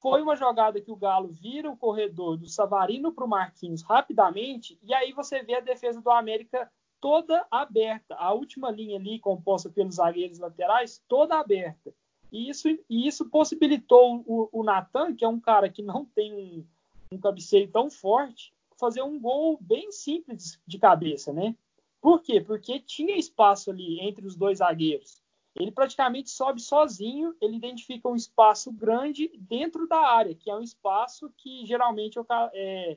Foi 0.00 0.22
uma 0.22 0.34
jogada 0.34 0.80
que 0.80 0.90
o 0.90 0.96
Galo 0.96 1.28
vira 1.28 1.70
o 1.70 1.76
corredor 1.76 2.38
do 2.38 2.48
Savarino 2.48 3.12
para 3.12 3.24
o 3.24 3.28
Marquinhos 3.28 3.82
rapidamente, 3.82 4.78
e 4.82 4.94
aí 4.94 5.12
você 5.12 5.42
vê 5.42 5.56
a 5.56 5.60
defesa 5.60 6.00
do 6.00 6.10
América 6.10 6.70
toda 7.00 7.46
aberta. 7.50 8.14
A 8.14 8.32
última 8.32 8.70
linha 8.70 8.96
ali, 8.96 9.18
composta 9.18 9.68
pelos 9.68 9.96
zagueiros 9.96 10.38
laterais, 10.38 11.02
toda 11.06 11.38
aberta. 11.38 11.92
E 12.30 12.50
isso, 12.50 12.68
e 12.68 13.06
isso 13.06 13.28
possibilitou 13.28 14.22
o, 14.26 14.48
o 14.52 14.62
Natan, 14.62 15.14
que 15.14 15.24
é 15.24 15.28
um 15.28 15.40
cara 15.40 15.68
que 15.68 15.82
não 15.82 16.04
tem 16.04 16.34
um, 16.34 16.64
um 17.12 17.18
cabeceio 17.18 17.70
tão 17.70 17.90
forte, 17.90 18.52
fazer 18.78 19.02
um 19.02 19.18
gol 19.18 19.58
bem 19.60 19.90
simples 19.90 20.60
de 20.66 20.78
cabeça, 20.78 21.32
né? 21.32 21.56
Por 22.00 22.22
quê? 22.22 22.40
Porque 22.40 22.78
tinha 22.80 23.16
espaço 23.16 23.70
ali 23.70 24.00
entre 24.00 24.26
os 24.26 24.36
dois 24.36 24.58
zagueiros. 24.58 25.20
Ele 25.54 25.72
praticamente 25.72 26.30
sobe 26.30 26.60
sozinho, 26.60 27.34
ele 27.40 27.56
identifica 27.56 28.08
um 28.08 28.14
espaço 28.14 28.70
grande 28.70 29.28
dentro 29.38 29.88
da 29.88 29.98
área, 29.98 30.34
que 30.34 30.50
é 30.50 30.54
um 30.54 30.62
espaço 30.62 31.32
que 31.36 31.66
geralmente 31.66 32.18
é, 32.52 32.96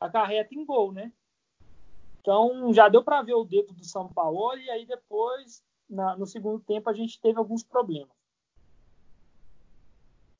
acarreta 0.00 0.54
em 0.54 0.64
gol, 0.64 0.90
né? 0.90 1.12
Então 2.20 2.72
já 2.74 2.88
deu 2.88 3.04
para 3.04 3.22
ver 3.22 3.34
o 3.34 3.44
dedo 3.44 3.72
do 3.72 3.84
São 3.84 4.08
Paulo 4.08 4.58
e 4.58 4.68
aí 4.70 4.84
depois, 4.84 5.62
na, 5.88 6.16
no 6.16 6.26
segundo 6.26 6.58
tempo, 6.58 6.90
a 6.90 6.92
gente 6.92 7.20
teve 7.20 7.38
alguns 7.38 7.62
problemas. 7.62 8.19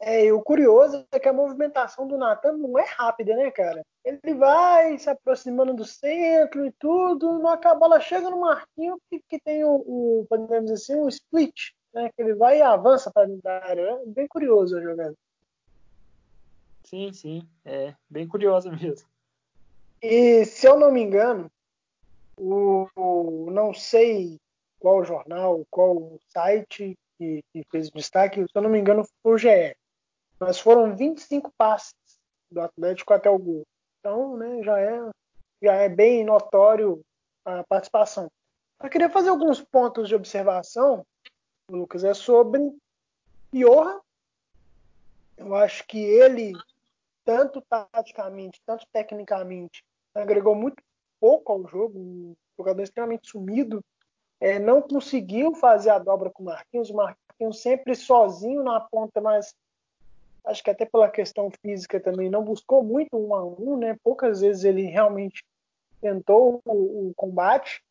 É, 0.03 0.25
e 0.25 0.33
o 0.33 0.41
curioso 0.41 1.07
é 1.13 1.21
que 1.21 1.29
a 1.29 1.33
movimentação 1.33 2.09
do 2.09 2.17
Natan 2.17 2.57
não 2.57 2.79
é 2.79 2.85
rápida, 2.85 3.37
né, 3.37 3.51
cara? 3.51 3.85
Ele 4.03 4.35
vai 4.35 4.99
se 4.99 5.11
aproximando 5.11 5.75
do 5.75 5.85
centro 5.85 6.65
e 6.65 6.73
tudo, 6.73 7.47
a 7.47 7.75
bola 7.75 8.01
chega 8.01 8.31
no 8.31 8.41
Marquinho 8.41 8.99
que, 9.11 9.21
que 9.29 9.39
tem 9.39 9.63
o, 9.63 9.75
o, 9.75 10.27
podemos 10.27 10.73
dizer 10.73 10.95
assim, 10.95 11.03
o 11.03 11.09
split, 11.09 11.73
né? 11.93 12.11
Que 12.17 12.23
ele 12.23 12.35
vai 12.35 12.59
e 12.59 12.63
avança 12.63 13.11
para 13.11 13.27
dentro 13.27 13.43
da 13.43 13.63
área. 13.63 13.83
É 13.83 14.07
bem 14.07 14.27
curioso 14.27 14.79
a 14.79 14.81
jogada. 14.81 15.15
Sim, 16.85 17.13
sim, 17.13 17.47
é 17.63 17.95
bem 18.09 18.27
curiosa 18.27 18.73
mesmo. 18.73 19.07
E 20.03 20.47
se 20.47 20.67
eu 20.67 20.79
não 20.79 20.91
me 20.91 21.03
engano, 21.03 21.53
o, 22.39 22.89
o 22.97 23.51
não 23.51 23.75
sei 23.75 24.41
qual 24.79 25.05
jornal, 25.05 25.63
qual 25.71 26.19
site 26.31 26.97
que, 27.19 27.45
que 27.53 27.63
fez 27.71 27.91
destaque, 27.91 28.41
se 28.41 28.49
eu 28.55 28.63
não 28.63 28.71
me 28.71 28.79
engano, 28.79 29.07
foi 29.23 29.35
o 29.35 29.39
GE 29.39 29.77
mas 30.41 30.59
foram 30.59 30.97
25 30.97 31.53
passes 31.57 31.95
do 32.51 32.61
Atlético 32.63 33.13
até 33.13 33.29
o 33.29 33.39
gol. 33.39 33.67
Então, 34.01 34.37
né, 34.37 34.63
já 34.63 34.81
é, 34.81 35.11
já 35.63 35.75
é 35.75 35.89
bem 35.89 36.25
notório 36.25 37.03
a 37.45 37.63
participação. 37.65 38.31
Eu 38.83 38.89
queria 38.89 39.11
fazer 39.11 39.29
alguns 39.29 39.61
pontos 39.61 40.09
de 40.09 40.15
observação, 40.15 41.05
Lucas, 41.71 42.03
é 42.03 42.15
sobre 42.15 42.75
Johan. 43.53 44.01
Eu 45.37 45.55
acho 45.55 45.87
que 45.87 45.99
ele, 45.99 46.53
tanto 47.25 47.63
taticamente, 47.63 48.61
tanto 48.65 48.87
tecnicamente, 48.91 49.85
agregou 50.15 50.55
muito 50.55 50.83
pouco 51.21 51.53
ao 51.53 51.67
jogo, 51.67 51.99
um 51.99 52.35
jogador 52.59 52.83
extremamente 52.83 53.29
sumido. 53.29 53.85
É, 54.41 54.59
não 54.59 54.81
conseguiu 54.81 55.55
fazer 55.55 55.91
a 55.91 55.99
dobra 55.99 56.31
com 56.31 56.43
o 56.43 56.47
Marquinhos. 56.47 56.89
O 56.89 56.97
Marquinhos 56.97 57.61
sempre 57.61 57.95
sozinho 57.95 58.63
na 58.63 58.81
ponta, 58.81 59.21
mas 59.21 59.55
acho 60.45 60.63
que 60.63 60.71
até 60.71 60.85
pela 60.85 61.11
questão 61.11 61.51
física 61.63 62.01
também 62.01 62.31
não 62.31 62.43
buscou 62.43 62.83
muito 62.83 63.17
um 63.17 63.35
a 63.35 63.45
um, 63.45 63.77
né? 63.77 63.97
Poucas 64.03 64.41
vezes 64.41 64.65
ele 64.65 64.83
realmente 64.83 65.45
tentou 66.01 66.61
o, 66.65 67.09
o 67.09 67.15
combate, 67.15 67.83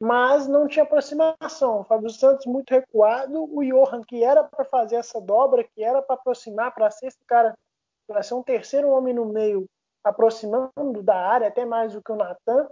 mas 0.00 0.46
não 0.46 0.66
tinha 0.66 0.82
aproximação. 0.82 1.80
O 1.80 1.84
Fábio 1.84 2.10
Santos 2.10 2.46
muito 2.46 2.70
recuado, 2.70 3.44
o 3.44 3.62
Johan 3.62 4.02
que 4.02 4.22
era 4.22 4.42
para 4.42 4.64
fazer 4.64 4.96
essa 4.96 5.20
dobra, 5.20 5.64
que 5.64 5.82
era 5.82 6.02
para 6.02 6.14
aproximar, 6.14 6.74
para 6.74 6.90
ser 6.90 7.06
esse 7.06 7.24
cara, 7.26 7.56
para 8.06 8.22
ser 8.22 8.34
um 8.34 8.42
terceiro 8.42 8.88
homem 8.88 9.14
no 9.14 9.26
meio, 9.26 9.66
aproximando 10.02 11.02
da 11.02 11.16
área 11.16 11.48
até 11.48 11.64
mais 11.64 11.92
do 11.92 12.02
que 12.02 12.12
o 12.12 12.16
Natan, 12.16 12.68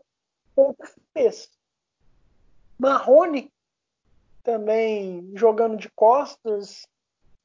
pouco 0.55 0.85
fez. 1.13 1.51
Marrone 2.79 3.53
também 4.43 5.31
jogando 5.35 5.77
de 5.77 5.91
costas, 5.91 6.87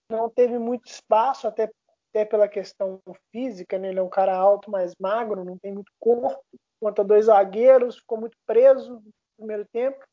não 0.09 0.29
teve 0.29 0.57
muito 0.57 0.87
espaço, 0.87 1.47
até, 1.47 1.71
até 2.09 2.25
pela 2.25 2.47
questão 2.47 2.99
física, 3.31 3.77
né? 3.77 3.89
ele 3.89 3.99
é 3.99 4.03
um 4.03 4.09
cara 4.09 4.35
alto, 4.35 4.69
mais 4.69 4.93
magro, 4.99 5.43
não 5.43 5.57
tem 5.57 5.73
muito 5.73 5.91
corpo, 5.99 6.43
contra 6.79 7.03
dois 7.03 7.25
zagueiros, 7.25 7.97
ficou 7.97 8.19
muito 8.19 8.37
preso 8.45 8.95
no 8.95 9.13
primeiro 9.37 9.65
tempo. 9.71 10.03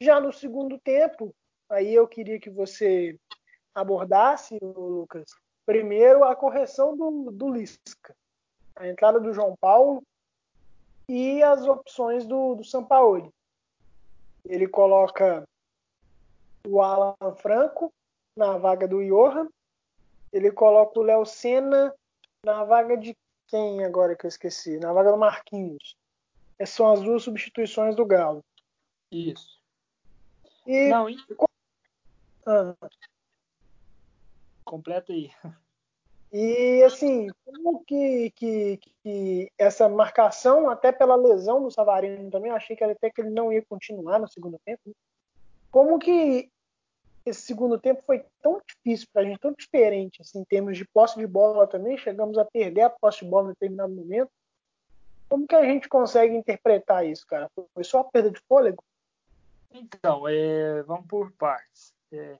Já 0.00 0.20
no 0.20 0.32
segundo 0.32 0.78
tempo, 0.78 1.34
aí 1.68 1.94
eu 1.94 2.06
queria 2.06 2.38
que 2.38 2.50
você 2.50 3.18
abordasse, 3.74 4.58
Lucas, 4.60 5.24
primeiro 5.64 6.24
a 6.24 6.36
correção 6.36 6.96
do, 6.96 7.30
do 7.30 7.48
Lisca, 7.48 8.14
a 8.76 8.88
entrada 8.88 9.18
do 9.18 9.32
João 9.32 9.56
Paulo 9.60 10.02
e 11.08 11.42
as 11.42 11.66
opções 11.66 12.26
do, 12.26 12.54
do 12.54 12.64
Sampaoli. 12.64 13.30
Ele 14.44 14.68
coloca 14.68 15.44
o 16.66 16.80
Alan 16.82 17.34
Franco, 17.36 17.92
na 18.36 18.56
vaga 18.58 18.86
do 18.86 19.02
Johan. 19.02 19.48
Ele 20.32 20.50
coloca 20.50 20.98
o 20.98 21.02
Léo 21.02 21.24
Senna 21.24 21.94
na 22.44 22.64
vaga 22.64 22.96
de 22.96 23.16
quem 23.46 23.84
agora 23.84 24.16
que 24.16 24.26
eu 24.26 24.28
esqueci? 24.28 24.78
Na 24.78 24.92
vaga 24.92 25.12
do 25.12 25.18
Marquinhos. 25.18 25.96
Essas 26.58 26.74
são 26.74 26.92
as 26.92 27.00
duas 27.02 27.22
substituições 27.22 27.94
do 27.94 28.04
Galo. 28.04 28.44
Isso. 29.10 29.60
E... 30.66 30.88
Não, 30.88 31.08
e... 31.08 31.16
Ah. 32.46 32.74
Completa 34.64 35.12
aí. 35.12 35.30
E 36.32 36.82
assim, 36.82 37.28
como 37.44 37.84
que, 37.84 38.32
que, 38.32 38.80
que, 39.04 39.52
essa 39.56 39.88
marcação, 39.88 40.68
até 40.68 40.90
pela 40.90 41.14
lesão 41.14 41.62
do 41.62 41.70
Savarino 41.70 42.28
também, 42.28 42.50
achei 42.50 42.74
que 42.74 42.82
até 42.82 43.08
que 43.08 43.20
ele 43.20 43.30
não 43.30 43.52
ia 43.52 43.64
continuar 43.64 44.18
no 44.18 44.26
segundo 44.26 44.58
tempo. 44.64 44.80
Né? 44.84 44.92
Como 45.70 45.96
que 45.96 46.50
esse 47.26 47.42
segundo 47.42 47.78
tempo 47.78 48.02
foi 48.04 48.24
tão 48.42 48.60
difícil 48.66 49.08
para 49.12 49.22
a 49.22 49.24
gente, 49.24 49.38
tão 49.38 49.52
diferente 49.52 50.20
assim, 50.20 50.40
em 50.40 50.44
termos 50.44 50.76
de 50.76 50.84
posse 50.84 51.18
de 51.18 51.26
bola 51.26 51.66
também. 51.66 51.96
Chegamos 51.96 52.36
a 52.36 52.44
perder 52.44 52.82
a 52.82 52.90
posse 52.90 53.24
de 53.24 53.30
bola 53.30 53.46
em 53.46 53.52
determinado 53.52 53.94
momento. 53.94 54.30
Como 55.28 55.46
que 55.46 55.54
a 55.54 55.64
gente 55.64 55.88
consegue 55.88 56.34
interpretar 56.34 57.06
isso, 57.06 57.26
cara? 57.26 57.50
Foi 57.72 57.82
só 57.82 58.00
a 58.00 58.04
perda 58.04 58.30
de 58.30 58.40
fôlego? 58.40 58.84
Então, 59.72 60.28
é, 60.28 60.82
vamos 60.82 61.06
por 61.06 61.32
partes. 61.32 61.92
É, 62.12 62.38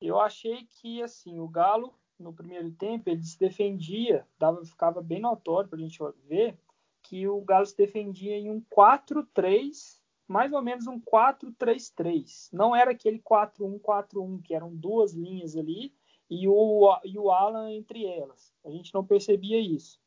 eu 0.00 0.20
achei 0.20 0.66
que 0.66 1.02
assim 1.02 1.40
o 1.40 1.48
Galo 1.48 1.94
no 2.18 2.32
primeiro 2.32 2.70
tempo 2.72 3.08
ele 3.08 3.22
se 3.22 3.38
defendia, 3.38 4.26
dava, 4.38 4.64
ficava 4.64 5.00
bem 5.00 5.20
notório 5.20 5.68
para 5.68 5.78
a 5.78 5.82
gente 5.82 5.98
ver 6.28 6.58
que 7.02 7.26
o 7.26 7.40
Galo 7.40 7.64
se 7.64 7.76
defendia 7.76 8.36
em 8.36 8.50
um 8.50 8.60
4-3 8.60 9.97
mais 10.28 10.52
ou 10.52 10.60
menos 10.60 10.86
um 10.86 11.00
4-3-3. 11.00 12.50
Não 12.52 12.76
era 12.76 12.90
aquele 12.90 13.18
4-1-4-1, 13.18 14.42
que 14.42 14.54
eram 14.54 14.76
duas 14.76 15.14
linhas 15.14 15.56
ali 15.56 15.94
e 16.30 16.46
o, 16.46 17.00
e 17.02 17.18
o 17.18 17.30
Alan 17.30 17.72
entre 17.72 18.04
elas. 18.04 18.52
A 18.62 18.70
gente 18.70 18.92
não 18.92 19.04
percebia 19.04 19.58
isso. 19.58 19.98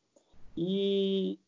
E 0.56 1.40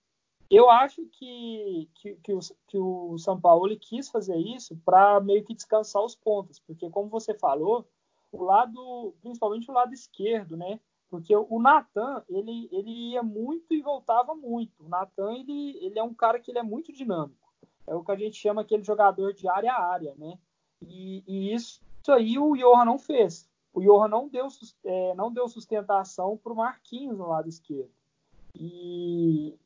eu 0.50 0.68
acho 0.68 1.06
que, 1.06 1.88
que, 1.94 2.16
que, 2.16 2.32
o, 2.32 2.40
que 2.66 2.76
o 2.76 3.16
São 3.16 3.40
Paulo 3.40 3.78
quis 3.78 4.08
fazer 4.08 4.36
isso 4.36 4.76
para 4.84 5.20
meio 5.20 5.44
que 5.44 5.54
descansar 5.54 6.02
os 6.02 6.16
pontos, 6.16 6.58
porque 6.58 6.90
como 6.90 7.08
você 7.08 7.32
falou, 7.32 7.86
o 8.32 8.42
lado, 8.42 9.14
principalmente 9.22 9.70
o 9.70 9.74
lado 9.74 9.94
esquerdo, 9.94 10.56
né? 10.56 10.80
Porque 11.08 11.36
o 11.36 11.60
Natan, 11.60 12.24
ele, 12.28 12.68
ele 12.72 13.12
ia 13.12 13.22
muito 13.22 13.72
e 13.72 13.80
voltava 13.80 14.34
muito. 14.34 14.84
O 14.84 14.88
Natan, 14.88 15.32
ele, 15.34 15.78
ele 15.80 15.96
é 15.96 16.02
um 16.02 16.12
cara 16.12 16.40
que 16.40 16.50
ele 16.50 16.58
é 16.58 16.62
muito 16.62 16.92
dinâmico 16.92 17.43
é 17.86 17.94
o 17.94 18.02
que 18.02 18.12
a 18.12 18.16
gente 18.16 18.36
chama 18.36 18.62
aquele 18.62 18.82
jogador 18.82 19.32
de 19.32 19.48
área 19.48 19.72
a 19.72 19.84
área, 19.84 20.14
né? 20.16 20.38
E, 20.80 21.22
e 21.26 21.54
isso, 21.54 21.80
isso, 22.00 22.12
aí 22.12 22.38
o 22.38 22.54
Johan 22.54 22.84
não 22.84 22.98
fez. 22.98 23.48
O 23.72 23.80
Johan 23.80 24.08
não 24.08 24.28
deu, 24.28 24.48
é, 24.84 25.14
não 25.14 25.32
deu 25.32 25.48
sustentação 25.48 26.36
para 26.36 26.52
o 26.52 26.56
Marquinhos 26.56 27.18
no 27.18 27.28
lado 27.28 27.48
esquerdo. 27.48 27.90
E, 28.54 29.58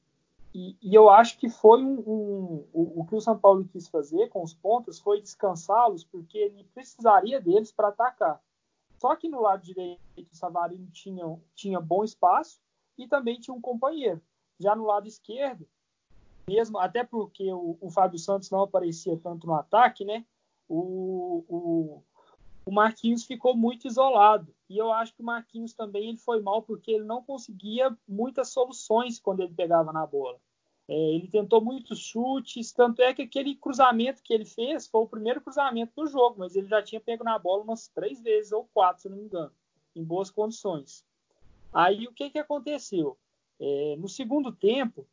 e, 0.54 0.76
e 0.80 0.94
eu 0.94 1.10
acho 1.10 1.38
que 1.38 1.48
foi 1.48 1.82
um, 1.82 1.98
um, 2.00 2.64
o, 2.72 3.00
o, 3.00 3.06
que 3.06 3.14
o 3.14 3.20
São 3.20 3.38
Paulo 3.38 3.66
quis 3.66 3.86
fazer 3.86 4.28
com 4.28 4.42
os 4.42 4.54
pontas 4.54 4.98
foi 4.98 5.20
descansá-los, 5.20 6.04
porque 6.04 6.38
ele 6.38 6.64
precisaria 6.74 7.40
deles 7.40 7.70
para 7.70 7.88
atacar. 7.88 8.42
Só 8.96 9.14
que 9.14 9.28
no 9.28 9.40
lado 9.40 9.62
direito 9.62 10.00
o 10.32 10.36
Savarino 10.36 10.88
tinha, 10.90 11.24
tinha 11.54 11.80
bom 11.80 12.02
espaço 12.02 12.60
e 12.96 13.06
também 13.06 13.38
tinha 13.38 13.54
um 13.54 13.60
companheiro. 13.60 14.20
Já 14.58 14.74
no 14.74 14.86
lado 14.86 15.06
esquerdo, 15.06 15.68
mesmo 16.48 16.78
até 16.78 17.04
porque 17.04 17.52
o, 17.52 17.76
o 17.80 17.90
Fábio 17.90 18.18
Santos 18.18 18.50
não 18.50 18.62
aparecia 18.62 19.16
tanto 19.18 19.46
no 19.46 19.54
ataque, 19.54 20.04
né? 20.04 20.24
O, 20.68 21.44
o, 21.48 22.02
o 22.64 22.72
Marquinhos 22.72 23.24
ficou 23.24 23.56
muito 23.56 23.86
isolado. 23.86 24.54
E 24.68 24.76
eu 24.76 24.92
acho 24.92 25.14
que 25.14 25.22
o 25.22 25.24
Marquinhos 25.24 25.72
também 25.72 26.08
ele 26.08 26.18
foi 26.18 26.40
mal 26.40 26.62
porque 26.62 26.90
ele 26.90 27.04
não 27.04 27.22
conseguia 27.22 27.96
muitas 28.06 28.50
soluções 28.50 29.18
quando 29.18 29.40
ele 29.40 29.54
pegava 29.54 29.92
na 29.92 30.06
bola. 30.06 30.38
É, 30.88 30.94
ele 30.94 31.28
tentou 31.28 31.60
muitos 31.60 31.98
chutes, 31.98 32.72
tanto 32.72 33.02
é 33.02 33.12
que 33.12 33.22
aquele 33.22 33.54
cruzamento 33.54 34.22
que 34.22 34.32
ele 34.32 34.46
fez 34.46 34.86
foi 34.86 35.02
o 35.02 35.08
primeiro 35.08 35.40
cruzamento 35.40 35.92
do 35.94 36.06
jogo, 36.06 36.36
mas 36.38 36.56
ele 36.56 36.66
já 36.66 36.82
tinha 36.82 37.00
pego 37.00 37.22
na 37.22 37.38
bola 37.38 37.62
umas 37.62 37.88
três 37.88 38.22
vezes 38.22 38.52
ou 38.52 38.66
quatro, 38.72 39.02
se 39.02 39.08
não 39.08 39.18
me 39.18 39.24
engano, 39.24 39.52
em 39.94 40.02
boas 40.02 40.30
condições. 40.30 41.04
Aí 41.72 42.06
o 42.06 42.12
que, 42.12 42.30
que 42.30 42.38
aconteceu? 42.38 43.18
É, 43.60 43.96
no 43.98 44.08
segundo 44.08 44.50
tempo, 44.50 45.06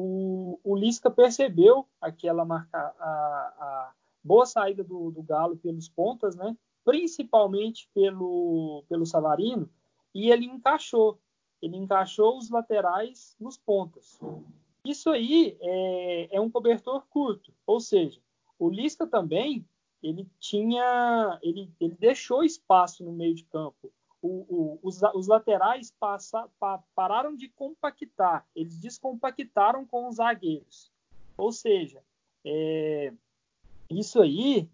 o, 0.00 0.58
o 0.64 0.76
Lisca 0.76 1.10
percebeu 1.10 1.86
aquela 2.00 2.44
marca, 2.44 2.78
a, 2.78 3.04
a 3.58 3.92
boa 4.24 4.46
saída 4.46 4.82
do, 4.82 5.10
do, 5.10 5.22
Galo 5.22 5.56
pelos 5.56 5.88
pontas, 5.88 6.34
né? 6.34 6.56
principalmente 6.84 7.88
pelo, 7.94 8.84
pelo 8.88 9.04
Savarino, 9.04 9.68
e 10.14 10.30
ele 10.30 10.46
encaixou. 10.46 11.18
Ele 11.60 11.76
encaixou 11.76 12.38
os 12.38 12.48
laterais 12.48 13.36
nos 13.38 13.58
pontas. 13.58 14.18
Isso 14.84 15.10
aí 15.10 15.58
é, 15.60 16.36
é 16.36 16.40
um 16.40 16.50
cobertor 16.50 17.04
curto, 17.10 17.52
ou 17.66 17.78
seja, 17.80 18.20
o 18.58 18.70
Lisca 18.70 19.06
também 19.06 19.66
ele 20.02 20.26
tinha, 20.38 21.38
ele, 21.42 21.70
ele 21.78 21.94
deixou 21.98 22.42
espaço 22.42 23.04
no 23.04 23.12
meio 23.12 23.34
de 23.34 23.44
campo. 23.44 23.92
O, 24.22 24.44
o, 24.48 24.78
os, 24.82 25.00
os, 25.14 25.26
laterais 25.26 25.90
passa, 25.98 26.46
pa, 26.58 26.82
pararam 26.94 27.34
de 27.34 27.48
compactar, 27.48 28.46
eles 28.54 28.78
descompactaram 28.78 29.86
com 29.86 30.08
os 30.08 30.16
zagueiros. 30.16 30.92
Ou 31.38 31.50
seja, 31.50 32.02
é, 32.44 33.14
isso 33.88 34.20
aí 34.20 34.68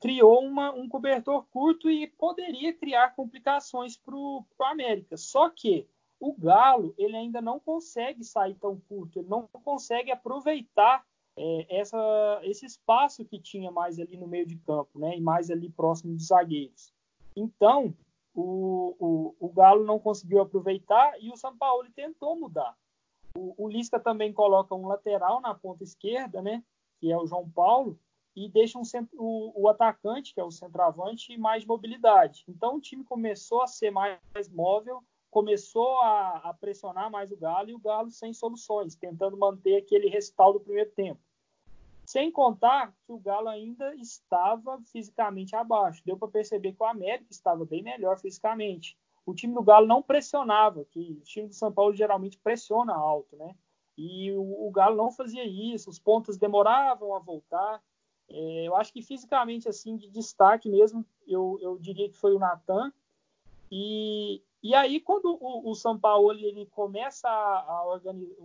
criou 0.00 0.40
uma, 0.40 0.72
um 0.72 0.88
cobertor 0.88 1.44
curto 1.52 1.90
e 1.90 2.06
poderia 2.06 2.72
criar 2.72 3.14
complicações 3.14 3.96
para 3.96 4.14
o 4.14 4.44
América. 4.60 5.16
Só 5.16 5.50
que 5.50 5.86
o 6.18 6.32
Galo 6.32 6.94
ele 6.96 7.16
ainda 7.16 7.42
não 7.42 7.60
consegue 7.60 8.24
sair 8.24 8.54
tão 8.54 8.80
curto, 8.88 9.18
ele 9.18 9.28
não 9.28 9.46
consegue 9.46 10.10
aproveitar 10.10 11.04
é, 11.36 11.66
essa, 11.68 12.40
esse 12.42 12.64
espaço 12.64 13.24
que 13.24 13.38
tinha 13.38 13.70
mais 13.70 13.98
ali 13.98 14.16
no 14.16 14.26
meio 14.26 14.46
de 14.46 14.56
campo, 14.56 14.98
né, 14.98 15.16
e 15.16 15.20
mais 15.20 15.50
ali 15.50 15.68
próximo 15.68 16.14
dos 16.14 16.28
zagueiros. 16.28 16.92
Então, 17.34 17.94
o, 18.36 18.94
o, 19.00 19.34
o 19.40 19.48
Galo 19.48 19.84
não 19.84 19.98
conseguiu 19.98 20.40
aproveitar 20.40 21.14
e 21.20 21.30
o 21.30 21.36
São 21.36 21.56
Paulo 21.56 21.88
tentou 21.94 22.38
mudar. 22.38 22.76
O, 23.36 23.64
o 23.64 23.68
Lisca 23.68 23.98
também 23.98 24.32
coloca 24.32 24.74
um 24.74 24.86
lateral 24.86 25.40
na 25.40 25.54
ponta 25.54 25.82
esquerda, 25.82 26.42
né, 26.42 26.62
que 27.00 27.10
é 27.10 27.16
o 27.16 27.26
João 27.26 27.50
Paulo, 27.50 27.98
e 28.34 28.48
deixa 28.48 28.78
um, 28.78 28.82
o, 29.14 29.62
o, 29.62 29.68
atacante, 29.68 30.34
que 30.34 30.40
é 30.40 30.44
o 30.44 30.50
centroavante, 30.50 31.38
mais 31.38 31.64
mobilidade. 31.64 32.44
Então 32.46 32.76
o 32.76 32.80
time 32.80 33.02
começou 33.02 33.62
a 33.62 33.66
ser 33.66 33.90
mais, 33.90 34.18
mais 34.34 34.48
móvel 34.50 35.02
começou 35.30 36.00
a, 36.00 36.38
a, 36.44 36.54
pressionar 36.54 37.10
mais 37.10 37.30
o 37.30 37.36
Galo 37.36 37.68
e 37.68 37.74
o 37.74 37.78
Galo 37.78 38.10
sem 38.10 38.32
soluções, 38.32 38.96
tentando 38.96 39.36
manter 39.36 39.76
aquele 39.76 40.08
respaldo 40.08 40.58
do 40.58 40.64
primeiro 40.64 40.90
tempo. 40.92 41.20
Sem 42.06 42.30
contar 42.30 42.94
que 43.04 43.12
o 43.12 43.18
Galo 43.18 43.48
ainda 43.48 43.92
estava 43.96 44.80
fisicamente 44.92 45.56
abaixo. 45.56 46.00
Deu 46.06 46.16
para 46.16 46.28
perceber 46.28 46.72
que 46.72 46.82
o 46.82 46.86
América 46.86 47.26
estava 47.30 47.64
bem 47.64 47.82
melhor 47.82 48.16
fisicamente. 48.20 48.96
O 49.26 49.34
time 49.34 49.52
do 49.52 49.62
Galo 49.62 49.88
não 49.88 50.00
pressionava, 50.00 50.84
que 50.84 51.18
o 51.20 51.24
time 51.24 51.48
do 51.48 51.54
São 51.54 51.72
Paulo 51.72 51.92
geralmente 51.92 52.38
pressiona 52.38 52.94
alto, 52.94 53.36
né? 53.36 53.56
E 53.98 54.30
o, 54.30 54.68
o 54.68 54.70
Galo 54.70 54.96
não 54.96 55.10
fazia 55.10 55.44
isso, 55.44 55.90
os 55.90 55.98
pontos 55.98 56.36
demoravam 56.36 57.12
a 57.12 57.18
voltar. 57.18 57.82
É, 58.28 58.68
eu 58.68 58.76
acho 58.76 58.92
que 58.92 59.02
fisicamente, 59.02 59.68
assim, 59.68 59.96
de 59.96 60.08
destaque 60.08 60.68
mesmo, 60.68 61.04
eu, 61.26 61.58
eu 61.60 61.76
diria 61.76 62.08
que 62.08 62.16
foi 62.16 62.32
o 62.34 62.38
Natan. 62.38 62.92
E, 63.68 64.40
e 64.62 64.76
aí, 64.76 65.00
quando 65.00 65.36
o, 65.40 65.70
o 65.70 65.74
São 65.74 65.98
Paulo 65.98 66.32
ele 66.32 66.66
começa 66.66 67.28
a, 67.28 67.64
a 67.68 67.86
organizar, 67.86 68.36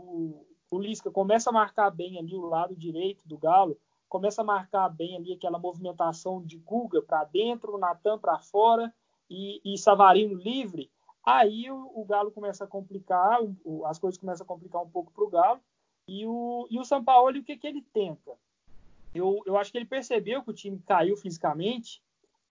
o 0.72 0.80
Lisca 0.80 1.12
começa 1.12 1.50
a 1.50 1.54
marcar 1.54 1.92
bem 1.92 2.18
ali 2.18 2.34
o 2.34 2.46
lado 2.46 2.74
direito 2.76 3.28
do 3.28 3.38
Galo, 3.38 3.78
começa 4.08 4.42
a 4.42 4.46
marcar 4.46 4.88
bem 4.90 5.18
ali 5.18 5.34
aquela 5.34 5.60
movimentação 5.60 6.42
de 6.42 6.58
Guga 6.58 7.02
para 7.02 7.26
dentro, 7.26 7.78
Natan 7.78 8.18
para 8.18 8.40
fora 8.40 8.94
e, 9.30 9.62
e, 9.64 9.78
Savarino 9.78 10.34
livre, 10.34 10.90
aí 11.26 11.70
o, 11.70 11.92
o, 11.94 12.06
Galo 12.06 12.32
começa 12.32 12.64
a 12.64 12.68
complicar, 12.68 13.40
o, 13.64 13.86
as 13.86 14.00
coisas 14.00 14.18
começam 14.18 14.46
a 14.46 14.48
complicar 14.48 14.82
um 14.82 14.90
pouco 14.90 15.12
para 15.12 15.24
o 15.24 15.30
Galo. 15.30 15.60
E 16.08 16.26
o, 16.26 16.68
São 16.84 17.04
Paulo, 17.04 17.38
o 17.38 17.44
que, 17.44 17.56
que 17.56 17.68
ele 17.68 17.82
tenta? 17.94 18.32
Eu, 19.14 19.42
eu 19.46 19.58
acho 19.58 19.72
que 19.72 19.78
ele 19.78 19.86
percebeu 19.86 20.42
que 20.44 20.50
o 20.50 20.54
time 20.54 20.80
caiu 20.86 21.16
fisicamente 21.16 22.02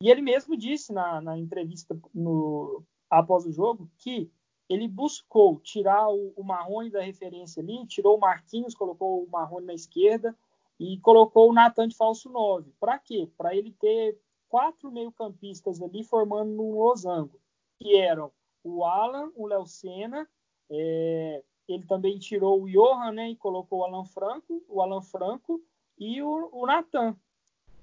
e 0.00 0.10
ele 0.10 0.22
mesmo 0.22 0.56
disse 0.56 0.92
na, 0.92 1.20
na 1.20 1.36
entrevista 1.36 1.98
no, 2.14 2.82
após 3.10 3.44
o 3.44 3.52
jogo 3.52 3.90
que 3.98 4.30
ele 4.70 4.86
buscou 4.86 5.58
tirar 5.58 6.08
o, 6.08 6.32
o 6.36 6.44
Marrone 6.44 6.90
da 6.90 7.02
referência 7.02 7.60
ali, 7.60 7.84
tirou 7.88 8.16
o 8.16 8.20
Marquinhos, 8.20 8.72
colocou 8.72 9.24
o 9.24 9.28
Marrone 9.28 9.66
na 9.66 9.74
esquerda 9.74 10.34
e 10.78 10.96
colocou 11.00 11.50
o 11.50 11.52
Natan 11.52 11.88
de 11.88 11.96
falso 11.96 12.30
9. 12.30 12.72
Para 12.78 12.96
quê? 12.96 13.28
Para 13.36 13.52
ele 13.52 13.72
ter 13.72 14.16
quatro 14.48 14.88
meio-campistas 14.92 15.82
ali 15.82 16.04
formando 16.04 16.62
um 16.62 16.78
losango, 16.78 17.36
que 17.80 17.96
eram 17.96 18.30
o 18.62 18.84
Alan, 18.84 19.32
o 19.34 19.48
Léo 19.48 19.66
Senna, 19.66 20.28
é, 20.70 21.42
ele 21.66 21.84
também 21.84 22.16
tirou 22.20 22.62
o 22.62 22.70
Johan 22.70 23.10
né, 23.10 23.30
e 23.30 23.36
colocou 23.36 23.80
o 23.80 23.84
Alan 23.84 24.04
Franco, 24.04 24.62
o 24.68 24.80
Alan 24.80 25.02
Franco 25.02 25.60
e 25.98 26.22
o, 26.22 26.48
o 26.52 26.64
Natan. 26.64 27.16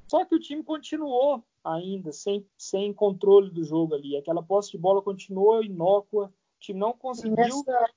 Só 0.07 0.23
que 0.23 0.35
o 0.35 0.39
time 0.39 0.63
continuou 0.63 1.43
ainda 1.61 2.13
sem, 2.13 2.47
sem 2.57 2.93
controle 2.93 3.49
do 3.49 3.65
jogo 3.65 3.93
ali. 3.93 4.15
Aquela 4.15 4.41
posse 4.41 4.71
de 4.71 4.77
bola 4.77 5.01
continuou 5.01 5.61
inócua, 5.61 6.33
o 6.57 6.59
time 6.59 6.79
não 6.79 6.93
conseguiu. 6.93 7.35
Nessa, 7.35 7.89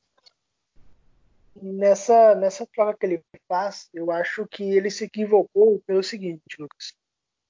nessa, 1.62 2.34
nessa 2.34 2.66
troca 2.66 2.98
que 2.98 3.06
ele 3.06 3.24
faz, 3.48 3.88
eu 3.92 4.10
acho 4.10 4.46
que 4.46 4.62
ele 4.62 4.90
se 4.90 5.04
equivocou 5.04 5.80
pelo 5.86 6.02
seguinte, 6.02 6.42
Lucas. 6.58 6.94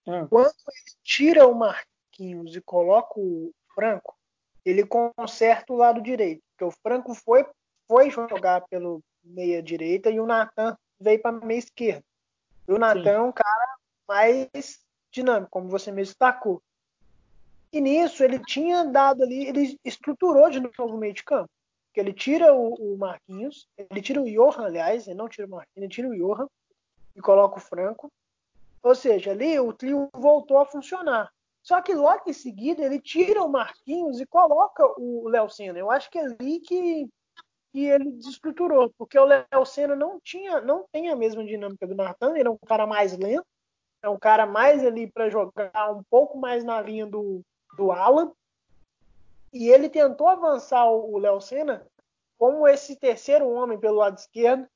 Ah. 0.06 0.26
Quando 0.28 0.46
ele 0.46 0.96
tira 1.02 1.46
o 1.46 1.54
Marquinhos 1.54 2.56
e 2.56 2.60
coloca 2.60 3.18
o 3.18 3.52
Franco, 3.74 4.16
ele 4.64 4.84
conserta 4.86 5.72
o 5.72 5.76
lado 5.76 6.00
direito. 6.00 6.42
Porque 6.52 6.64
o 6.64 6.70
Franco 6.82 7.14
foi, 7.14 7.46
foi 7.86 8.10
jogar 8.10 8.62
pelo 8.68 9.02
meia 9.22 9.62
direita 9.62 10.10
e 10.10 10.20
o 10.20 10.26
Natan 10.26 10.76
veio 10.98 11.20
para 11.20 11.32
meia 11.32 11.58
esquerda. 11.58 12.04
E 12.68 12.72
o 12.72 12.78
Natan 12.78 13.10
é 13.10 13.20
um 13.20 13.32
cara 13.32 13.76
mais 14.08 14.80
dinâmico, 15.10 15.50
como 15.50 15.68
você 15.68 15.90
mesmo 15.90 16.12
destacou. 16.12 16.62
E 17.72 17.80
nisso 17.80 18.24
ele 18.24 18.38
tinha 18.40 18.84
dado 18.84 19.22
ali, 19.22 19.46
ele 19.46 19.78
estruturou 19.84 20.50
de 20.50 20.60
novo 20.60 20.96
o 20.96 20.98
meio 20.98 21.14
de 21.14 21.22
campo. 21.22 21.48
Que 21.92 22.00
ele 22.00 22.12
tira 22.12 22.54
o, 22.54 22.74
o, 22.74 22.98
Marquinhos, 22.98 23.66
ele 23.76 24.00
tira 24.00 24.20
o 24.20 24.24
Johan, 24.24 24.64
aliás, 24.64 25.06
ele 25.06 25.16
não 25.16 25.28
tira 25.28 25.46
o 25.46 25.50
Marquinhos, 25.50 25.76
ele 25.76 25.88
tira 25.88 26.08
o 26.08 26.16
Johan 26.16 26.48
e 27.16 27.20
coloca 27.20 27.58
o 27.58 27.60
Franco. 27.60 28.10
Ou 28.82 28.94
seja, 28.94 29.32
ali 29.32 29.58
o 29.58 29.72
trio 29.72 30.08
voltou 30.12 30.58
a 30.58 30.66
funcionar. 30.66 31.30
Só 31.62 31.80
que 31.82 31.94
logo 31.94 32.22
em 32.26 32.32
seguida 32.32 32.82
ele 32.82 33.00
tira 33.00 33.42
o 33.42 33.48
Marquinhos 33.48 34.20
e 34.20 34.26
coloca 34.26 34.84
o 34.98 35.28
Léo 35.28 35.50
Senna. 35.50 35.78
Eu 35.78 35.90
acho 35.90 36.10
que 36.10 36.18
é 36.18 36.22
ali 36.22 36.60
que, 36.60 37.08
que 37.72 37.84
ele 37.84 38.10
desestruturou, 38.12 38.92
porque 38.96 39.18
o 39.18 39.24
Léo 39.24 39.66
Senna 39.66 39.94
não 39.94 40.18
tinha, 40.20 40.60
não 40.60 40.86
tem 40.90 41.08
a 41.10 41.16
mesma 41.16 41.44
dinâmica 41.44 41.86
do 41.86 41.94
Natan, 41.94 42.36
ele 42.36 42.48
é 42.48 42.50
um 42.50 42.58
cara 42.66 42.86
mais 42.86 43.16
lento, 43.16 43.46
é 44.02 44.08
um 44.08 44.18
cara 44.18 44.46
mais 44.46 44.84
ali 44.84 45.10
para 45.10 45.28
jogar 45.28 45.92
um 45.92 46.02
pouco 46.08 46.38
mais 46.38 46.64
na 46.64 46.80
linha 46.80 47.06
do, 47.06 47.42
do 47.76 47.92
Alan. 47.92 48.32
E 49.52 49.68
ele 49.68 49.88
tentou 49.88 50.28
avançar 50.28 50.88
o 50.88 51.18
Léo 51.18 51.40
Senna 51.40 51.86
como 52.38 52.66
esse 52.66 52.96
terceiro 52.96 53.50
homem 53.50 53.78
pelo 53.78 53.96
lado 53.96 54.16
esquerdo, 54.16 54.66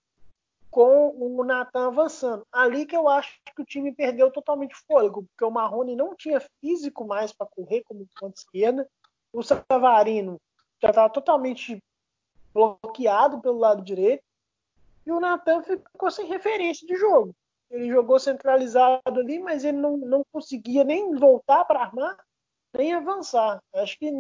com 0.71 1.15
o 1.17 1.45
Natan 1.45 1.87
avançando. 1.87 2.45
Ali 2.53 2.85
que 2.85 2.97
eu 2.97 3.09
acho 3.09 3.41
que 3.55 3.63
o 3.63 3.65
time 3.65 3.93
perdeu 3.93 4.31
totalmente 4.31 4.75
o 4.75 4.87
fôlego, 4.87 5.23
porque 5.23 5.45
o 5.45 5.51
Marrone 5.51 5.95
não 5.95 6.15
tinha 6.17 6.41
físico 6.61 7.07
mais 7.07 7.33
para 7.33 7.47
correr 7.47 7.83
como 7.85 8.09
ponta 8.19 8.39
esquerda. 8.39 8.87
O 9.33 9.43
Savarino 9.43 10.41
já 10.83 10.91
estava 10.91 11.09
totalmente 11.09 11.81
bloqueado 12.53 13.41
pelo 13.41 13.59
lado 13.59 13.83
direito. 13.83 14.25
E 15.07 15.13
o 15.13 15.21
Natan 15.21 15.63
ficou 15.63 16.11
sem 16.11 16.27
referência 16.27 16.87
de 16.87 16.97
jogo. 16.97 17.35
Ele 17.71 17.89
jogou 17.89 18.19
centralizado 18.19 19.21
ali, 19.21 19.39
mas 19.39 19.65
ele 19.65 19.79
não, 19.79 19.97
não 19.97 20.25
conseguia 20.33 20.85
nem 20.85 21.15
voltar 21.15 21.65
para 21.65 21.81
armar, 21.81 22.17
nem 22.77 22.93
avançar. 22.93 23.63
Acho 23.75 23.99
que 23.99 24.11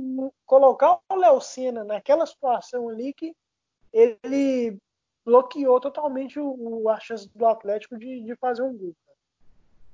colocar 0.47 1.01
o 1.09 1.17
Léo 1.17 1.41
Senna 1.41 1.85
naquela 1.85 2.27
situação 2.27 2.89
ali 2.89 3.13
que 3.13 3.35
ele 3.93 4.77
bloqueou 5.25 5.81
totalmente 5.81 6.39
o, 6.39 6.83
o 6.83 6.89
a 6.89 6.99
chance 7.01 7.29
do 7.37 7.47
Atlético 7.47 7.99
de, 7.99 8.21
de 8.21 8.37
fazer 8.37 8.63
um 8.63 8.77
gol. 8.77 8.95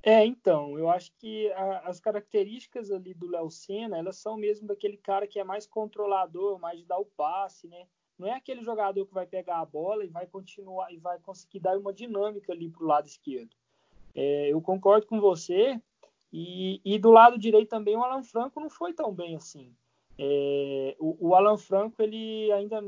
É, 0.02 0.24
então, 0.24 0.78
eu 0.78 0.88
acho 0.88 1.12
que 1.18 1.52
a, 1.52 1.80
as 1.80 2.00
características 2.00 2.90
ali 2.90 3.12
do 3.12 3.28
Léo 3.28 3.50
Senna, 3.50 3.98
elas 3.98 4.16
são 4.16 4.36
mesmo 4.36 4.66
daquele 4.66 4.96
cara 4.96 5.26
que 5.26 5.38
é 5.38 5.44
mais 5.44 5.66
controlador, 5.66 6.58
mais 6.58 6.78
de 6.78 6.86
dar 6.86 6.98
o 6.98 7.04
passe, 7.04 7.68
né? 7.68 7.86
não 8.20 8.28
é 8.28 8.34
aquele 8.34 8.62
jogador 8.62 9.06
que 9.06 9.14
vai 9.14 9.26
pegar 9.26 9.60
a 9.60 9.64
bola 9.64 10.04
e 10.04 10.08
vai 10.08 10.26
continuar 10.26 10.92
e 10.92 10.98
vai 10.98 11.18
conseguir 11.20 11.58
dar 11.58 11.78
uma 11.78 11.92
dinâmica 11.92 12.52
ali 12.52 12.68
para 12.68 12.84
o 12.84 12.86
lado 12.86 13.06
esquerdo. 13.06 13.56
É, 14.14 14.52
eu 14.52 14.60
concordo 14.60 15.06
com 15.06 15.18
você. 15.18 15.80
E, 16.32 16.80
e, 16.84 16.98
do 16.98 17.10
lado 17.10 17.38
direito 17.38 17.68
também 17.68 17.96
o 17.96 18.04
Alan 18.04 18.22
Franco 18.22 18.60
não 18.60 18.70
foi 18.70 18.92
tão 18.92 19.12
bem 19.12 19.36
assim. 19.36 19.74
É, 20.16 20.96
o, 20.98 21.28
o, 21.28 21.34
Alan 21.34 21.56
Franco 21.56 22.02
ele 22.02 22.52
ainda, 22.52 22.84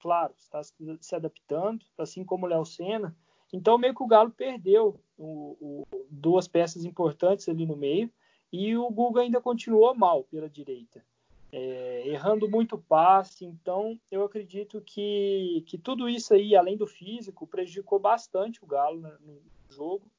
claro, 0.00 0.32
está 0.36 0.62
se 0.62 1.14
adaptando, 1.14 1.84
assim 1.98 2.24
como 2.24 2.46
o 2.46 2.48
Léo 2.48 2.64
Senna. 2.64 3.14
Então 3.52 3.78
meio 3.78 3.94
que 3.94 4.02
o 4.02 4.06
Galo 4.06 4.30
perdeu 4.30 4.98
o, 5.16 5.56
o, 5.60 6.06
duas 6.10 6.48
peças 6.48 6.84
importantes 6.84 7.48
ali 7.48 7.66
no 7.66 7.76
meio 7.76 8.10
e 8.52 8.76
o 8.76 8.90
Guga 8.90 9.20
ainda 9.20 9.40
continuou 9.40 9.94
mal 9.94 10.24
pela 10.24 10.48
direita, 10.48 11.04
é, 11.52 12.08
errando 12.08 12.48
muito 12.48 12.78
passe. 12.78 13.44
Então 13.44 14.00
eu 14.10 14.24
acredito 14.24 14.80
que, 14.80 15.62
que 15.66 15.78
tudo 15.78 16.08
isso 16.08 16.34
aí, 16.34 16.56
além 16.56 16.76
do 16.76 16.86
físico, 16.86 17.46
prejudicou 17.46 17.98
bastante 17.98 18.62
o 18.64 18.66
Galo 18.66 19.00
né, 19.00 19.16
no 19.20 19.40
jogo. 19.68 20.10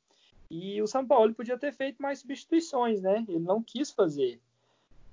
E 0.51 0.81
o 0.81 0.87
São 0.87 1.07
Paulo 1.07 1.33
podia 1.33 1.57
ter 1.57 1.71
feito 1.71 2.01
mais 2.01 2.19
substituições, 2.19 3.01
né? 3.01 3.25
Ele 3.25 3.39
não 3.39 3.63
quis 3.63 3.89
fazer. 3.89 4.37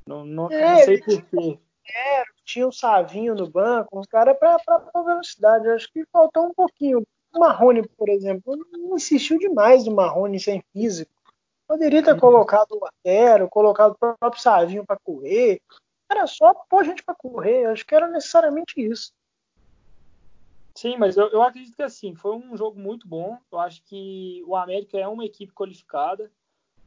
Não, 0.05 0.25
não, 0.25 0.51
é, 0.51 0.79
não 0.79 0.85
sei 0.85 1.01
porquê. 1.01 1.61
É, 1.87 2.25
tinha 2.45 2.67
o 2.67 2.73
Savinho 2.73 3.37
no 3.37 3.49
banco, 3.49 3.97
uns 3.97 4.09
caras 4.09 4.37
para 4.37 4.59
velocidade. 5.05 5.65
Eu 5.65 5.77
acho 5.77 5.93
que 5.93 6.05
faltou 6.13 6.47
um 6.47 6.53
pouquinho. 6.53 7.07
O 7.33 7.39
Marrone, 7.39 7.87
por 7.87 8.09
exemplo, 8.09 8.57
não 8.73 8.97
insistiu 8.97 9.39
demais 9.39 9.87
no 9.87 9.95
Marrone 9.95 10.41
sem 10.41 10.61
físico. 10.73 11.13
Poderia 11.69 12.03
ter 12.03 12.15
uhum. 12.15 12.21
colocado 12.21 12.73
o 12.73 12.85
Atero, 12.85 13.49
colocado 13.49 13.93
o 13.93 14.17
próprio 14.17 14.43
Savinho 14.43 14.85
para 14.85 14.99
correr. 14.99 15.63
Era 16.11 16.27
só 16.27 16.53
pôr 16.69 16.85
gente 16.85 17.05
para 17.05 17.15
correr. 17.15 17.65
Eu 17.65 17.71
acho 17.71 17.87
que 17.87 17.95
era 17.95 18.09
necessariamente 18.09 18.81
isso. 18.81 19.13
Sim, 20.79 20.97
mas 20.97 21.17
eu, 21.17 21.27
eu 21.31 21.43
acredito 21.43 21.75
que 21.75 21.83
assim, 21.83 22.15
foi 22.15 22.37
um 22.37 22.57
jogo 22.57 22.79
muito 22.79 23.09
bom. 23.09 23.37
Eu 23.51 23.59
acho 23.59 23.83
que 23.83 24.45
o 24.47 24.55
América 24.55 24.97
é 24.97 25.09
uma 25.09 25.25
equipe 25.25 25.53
qualificada. 25.53 26.31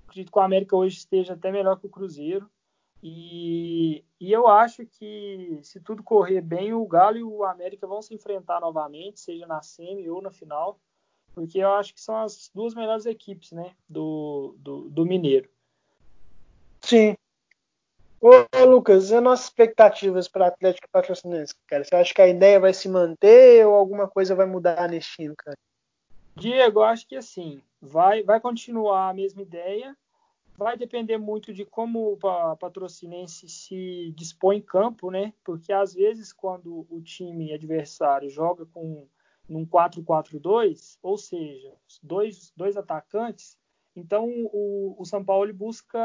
Acredito 0.07 0.31
que 0.31 0.39
o 0.39 0.41
América 0.41 0.77
hoje 0.77 0.95
esteja 0.95 1.33
até 1.33 1.51
melhor 1.51 1.77
que 1.77 1.87
o 1.87 1.89
Cruzeiro. 1.89 2.49
E, 3.03 4.05
e, 4.17 4.31
eu 4.31 4.47
acho 4.47 4.85
que 4.85 5.59
se 5.61 5.81
tudo 5.81 6.01
correr 6.03 6.39
bem, 6.39 6.73
o 6.73 6.85
Galo 6.85 7.17
e 7.17 7.23
o 7.23 7.43
América 7.43 7.85
vão 7.85 8.01
se 8.01 8.13
enfrentar 8.13 8.61
novamente, 8.61 9.19
seja 9.19 9.45
na 9.45 9.61
semi 9.61 10.09
ou 10.09 10.21
na 10.21 10.31
final, 10.31 10.79
porque 11.35 11.57
eu 11.57 11.73
acho 11.73 11.93
que 11.93 11.99
são 11.99 12.15
as 12.15 12.49
duas 12.55 12.73
melhores 12.73 13.05
equipes 13.05 13.51
né, 13.51 13.75
do, 13.89 14.55
do, 14.59 14.89
do 14.89 15.05
Mineiro. 15.05 15.49
Sim, 16.79 17.17
Ô, 18.21 18.65
Lucas, 18.65 19.09
e 19.09 19.15
as 19.15 19.23
nossas 19.23 19.45
expectativas 19.47 20.27
para 20.27 20.45
Atlético 20.45 20.87
Patrocinense, 20.91 21.55
cara? 21.65 21.83
Você 21.83 21.95
acha 21.95 22.13
que 22.13 22.21
a 22.21 22.27
ideia 22.27 22.59
vai 22.59 22.71
se 22.71 22.87
manter 22.87 23.65
ou 23.65 23.73
alguma 23.73 24.07
coisa 24.07 24.35
vai 24.35 24.45
mudar 24.45 24.87
nesse 24.87 25.09
time, 25.09 25.33
cara? 25.35 25.57
Diego, 26.35 26.83
acho 26.83 27.07
que 27.07 27.15
assim, 27.15 27.63
vai, 27.81 28.21
vai 28.21 28.39
continuar 28.39 29.09
a 29.09 29.13
mesma 29.13 29.41
ideia. 29.41 29.97
Vai 30.55 30.77
depender 30.77 31.17
muito 31.17 31.51
de 31.51 31.65
como 31.65 32.13
o 32.13 32.55
patrocinense 32.57 33.49
se 33.49 34.13
dispõe 34.15 34.57
em 34.57 34.61
campo, 34.61 35.09
né? 35.09 35.33
Porque 35.43 35.73
às 35.73 35.95
vezes 35.95 36.31
quando 36.31 36.85
o 36.91 37.01
time 37.01 37.51
adversário 37.51 38.29
joga 38.29 38.67
com 38.67 39.07
num 39.49 39.65
4-4-2, 39.65 40.99
ou 41.01 41.17
seja, 41.17 41.73
dois, 42.03 42.53
dois 42.55 42.77
atacantes, 42.77 43.57
então 43.95 44.29
o, 44.53 44.95
o 44.97 45.05
São 45.05 45.23
Paulo 45.23 45.53
busca 45.53 45.99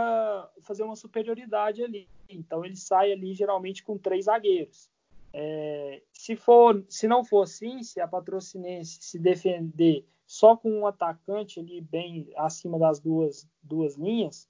fazer 0.63 0.83
uma 0.83 0.97
superioridade 0.97 1.83
ali. 1.83 2.09
Então 2.29 2.65
ele 2.65 2.77
sai 2.77 3.13
ali 3.13 3.33
geralmente 3.33 3.85
com 3.85 3.97
três 3.97 4.25
zagueiros. 4.25 4.91
É, 5.33 6.03
se 6.13 6.35
for, 6.35 6.85
se 6.89 7.07
não 7.07 7.25
for 7.25 7.43
assim, 7.43 7.83
se 7.83 8.01
a 8.01 8.09
Patrocinense 8.09 8.99
se 9.01 9.19
defender 9.19 10.05
só 10.27 10.57
com 10.57 10.71
um 10.71 10.87
atacante 10.87 11.61
ali 11.61 11.81
bem 11.81 12.29
acima 12.37 12.79
das 12.79 12.99
duas, 12.99 13.47
duas 13.63 13.97
linhas, 13.97 14.49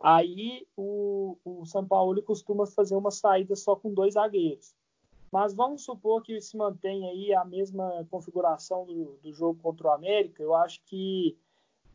aí 0.00 0.66
o, 0.76 1.36
o 1.44 1.64
São 1.64 1.86
Paulo 1.86 2.20
costuma 2.22 2.66
fazer 2.66 2.96
uma 2.96 3.10
saída 3.10 3.54
só 3.54 3.76
com 3.76 3.92
dois 3.92 4.14
zagueiros. 4.14 4.74
Mas 5.30 5.54
vamos 5.54 5.84
supor 5.84 6.22
que 6.22 6.40
se 6.40 6.56
mantém 6.56 7.08
aí 7.08 7.34
a 7.34 7.44
mesma 7.44 8.06
configuração 8.10 8.84
do, 8.84 9.18
do 9.22 9.32
jogo 9.32 9.58
contra 9.62 9.88
o 9.88 9.90
América. 9.92 10.42
Eu 10.42 10.54
acho 10.54 10.82
que 10.84 11.38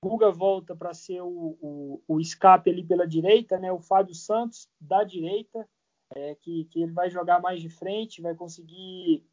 Guga 0.02 0.32
volta 0.32 0.76
para 0.76 0.94
ser 0.94 1.22
o, 1.22 1.58
o, 1.62 2.02
o, 2.08 2.20
escape 2.20 2.70
ali 2.70 2.84
pela 2.84 3.08
direita, 3.08 3.58
né? 3.58 3.72
O 3.72 3.80
Fábio 3.80 4.14
Santos 4.14 4.70
da 4.80 5.04
direita, 5.04 5.68
é, 6.16 6.36
que, 6.36 6.66
que 6.66 6.84
ele 6.84 6.92
vai 6.92 7.10
jogar 7.10 7.42
mais 7.42 7.62
de 7.62 7.70
frente, 7.70 8.22
vai 8.22 8.36
conseguir 8.36 9.26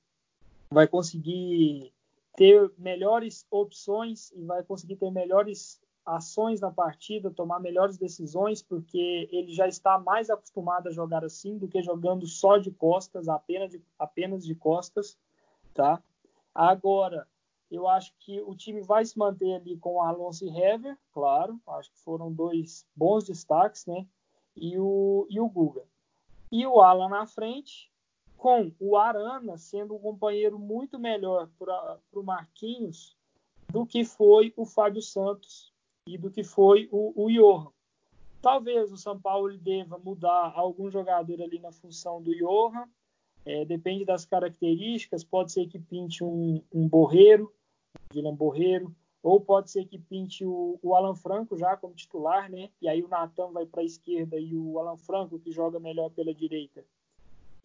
vai 0.71 0.89
conseguir 0.89 1.93
ter 2.37 2.73
melhores 2.77 3.47
opções 3.51 4.33
e 4.33 4.43
vai 4.45 4.63
conseguir 4.63 4.97
ter 4.97 5.11
melhores 5.11 5.81
ações 6.05 6.61
na 6.61 6.71
partida, 6.71 7.31
tomar 7.31 7.61
melhores 7.61 7.97
decisões, 7.97 8.63
porque 8.63 9.29
ele 9.33 9.53
já 9.53 9.67
está 9.67 9.99
mais 9.99 10.29
acostumado 10.29 10.89
a 10.89 10.93
jogar 10.93 11.25
assim 11.25 11.57
do 11.57 11.69
que 11.69 11.83
jogando 11.83 12.27
só 12.27 12.59
de 12.59 12.71
costas, 12.71 13.29
apenas 13.29 13.71
de, 13.71 13.83
apenas 13.99 14.45
de 14.45 14.55
costas, 14.55 15.17
tá? 15.73 16.03
Agora, 16.55 17.27
eu 17.71 17.89
acho 17.89 18.13
que 18.21 18.41
o 18.43 18.55
time 18.55 18.83
vai 18.83 19.05
se 19.05 19.19
manter 19.19 19.55
ali 19.55 19.77
com 19.77 19.95
o 19.95 20.03
Alonso 20.03 20.45
e 20.45 20.49
Hever, 20.49 20.99
claro. 21.13 21.61
Acho 21.67 21.91
que 21.91 21.99
foram 21.99 22.33
dois 22.33 22.87
bons 22.95 23.25
destaques, 23.25 23.87
né? 23.87 24.07
E 24.57 24.79
o, 24.79 25.27
e 25.29 25.41
o 25.41 25.49
Guga. 25.49 25.85
E 26.53 26.67
o 26.67 26.81
Alan 26.81 27.09
na 27.09 27.27
frente, 27.27 27.91
com 28.37 28.71
o 28.79 28.97
Arana 28.97 29.57
sendo 29.57 29.95
um 29.95 29.99
companheiro 29.99 30.59
muito 30.59 30.99
melhor 30.99 31.49
para 31.59 31.99
o 32.13 32.23
Marquinhos 32.23 33.17
do 33.73 33.85
que 33.85 34.05
foi 34.05 34.53
o 34.57 34.65
Fábio 34.65 35.03
Santos 35.03 35.73
e 36.07 36.17
do 36.19 36.31
que 36.31 36.45
foi 36.45 36.89
o, 36.93 37.13
o 37.17 37.29
Johan. 37.33 37.73
Talvez 38.41 38.93
o 38.93 38.97
São 38.97 39.19
Paulo 39.19 39.57
deva 39.57 39.99
mudar 39.99 40.53
algum 40.55 40.91
jogador 40.91 41.41
ali 41.41 41.59
na 41.59 41.73
função 41.73 42.23
do 42.23 42.37
Johan. 42.37 42.87
É, 43.47 43.65
depende 43.65 44.05
das 44.05 44.25
características. 44.25 45.23
Pode 45.23 45.53
ser 45.53 45.67
que 45.67 45.79
pinte 45.79 46.25
um, 46.25 46.63
um 46.73 46.89
Borreiro, 46.89 47.53
Guilherme 48.13 48.39
Borreiro, 48.39 48.95
ou 49.23 49.41
pode 49.41 49.71
ser 49.71 49.87
que 49.87 49.99
pinte 49.99 50.45
o, 50.45 50.79
o, 50.83 50.95
Alan 50.95 51.15
Franco 51.15 51.57
já 51.57 51.77
como 51.77 51.95
titular, 51.95 52.51
né? 52.51 52.71
E 52.81 52.89
aí 52.89 53.03
o 53.03 53.09
Natan 53.09 53.51
vai 53.53 53.65
para 53.67 53.81
a 53.81 53.85
esquerda 53.85 54.39
e 54.39 54.55
o 54.55 54.79
Alan 54.79 54.97
Franco, 54.97 55.39
que 55.39 55.51
joga 55.51 55.81
melhor 55.81 56.11
pela 56.11 56.35
direita, 56.35 56.85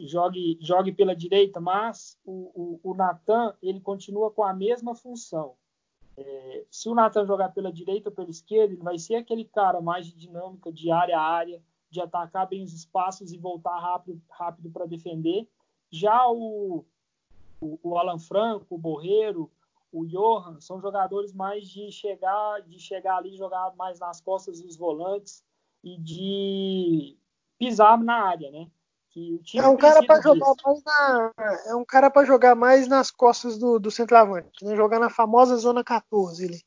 jogue, 0.00 0.58
jogue 0.60 0.92
pela 0.92 1.14
direita, 1.14 1.60
mas 1.60 2.18
o, 2.24 2.78
o, 2.82 2.90
o 2.90 2.94
Natan 2.94 3.54
ele 3.62 3.80
continua 3.80 4.30
com 4.30 4.42
a 4.42 4.54
mesma 4.54 4.94
função. 4.94 5.54
É, 6.16 6.64
se 6.70 6.88
o 6.88 6.94
Natan 6.94 7.26
jogar 7.26 7.50
pela 7.50 7.72
direita 7.72 8.08
ou 8.08 8.14
pela 8.14 8.30
esquerda, 8.30 8.72
ele 8.72 8.82
vai 8.82 8.98
ser 8.98 9.16
aquele 9.16 9.44
cara 9.44 9.80
mais 9.80 10.06
de 10.06 10.14
dinâmica, 10.14 10.72
de 10.72 10.90
área 10.90 11.18
a 11.18 11.22
área, 11.22 11.62
de 11.90 12.00
atacar 12.00 12.48
bem 12.48 12.62
os 12.62 12.72
espaços 12.72 13.32
e 13.32 13.38
voltar 13.38 13.78
rápido 14.30 14.70
para 14.70 14.86
defender. 14.86 15.48
Já 15.90 16.28
o, 16.28 16.84
o, 17.60 17.78
o 17.82 17.98
Alan 17.98 18.18
Franco, 18.18 18.74
o 18.74 18.78
Borreiro, 18.78 19.50
o 19.92 20.06
Johan 20.06 20.60
são 20.60 20.80
jogadores 20.80 21.32
mais 21.32 21.68
de 21.68 21.90
chegar, 21.90 22.62
de 22.62 22.78
chegar 22.78 23.16
ali, 23.16 23.36
jogar 23.36 23.74
mais 23.76 23.98
nas 23.98 24.20
costas 24.20 24.60
dos 24.60 24.76
volantes 24.76 25.42
e 25.82 25.96
de 25.98 27.16
pisar 27.58 27.98
na 27.98 28.24
área, 28.24 28.50
né? 28.50 28.70
é 29.56 29.66
um 29.66 29.76
cara 29.76 30.04
para 30.04 30.20
jogar 30.22 30.54
mais 30.64 30.84
na, 30.84 31.32
é 31.66 31.74
um 31.74 31.84
cara 31.84 32.10
para 32.10 32.26
jogar 32.26 32.54
mais 32.54 32.86
nas 32.86 33.10
costas 33.10 33.58
do, 33.58 33.78
do 33.80 33.90
centroavante, 33.90 34.64
né? 34.64 34.76
Jogar 34.76 35.00
na 35.00 35.10
famosa 35.10 35.56
zona 35.56 35.82
14 35.82 36.44
ali. 36.44 36.62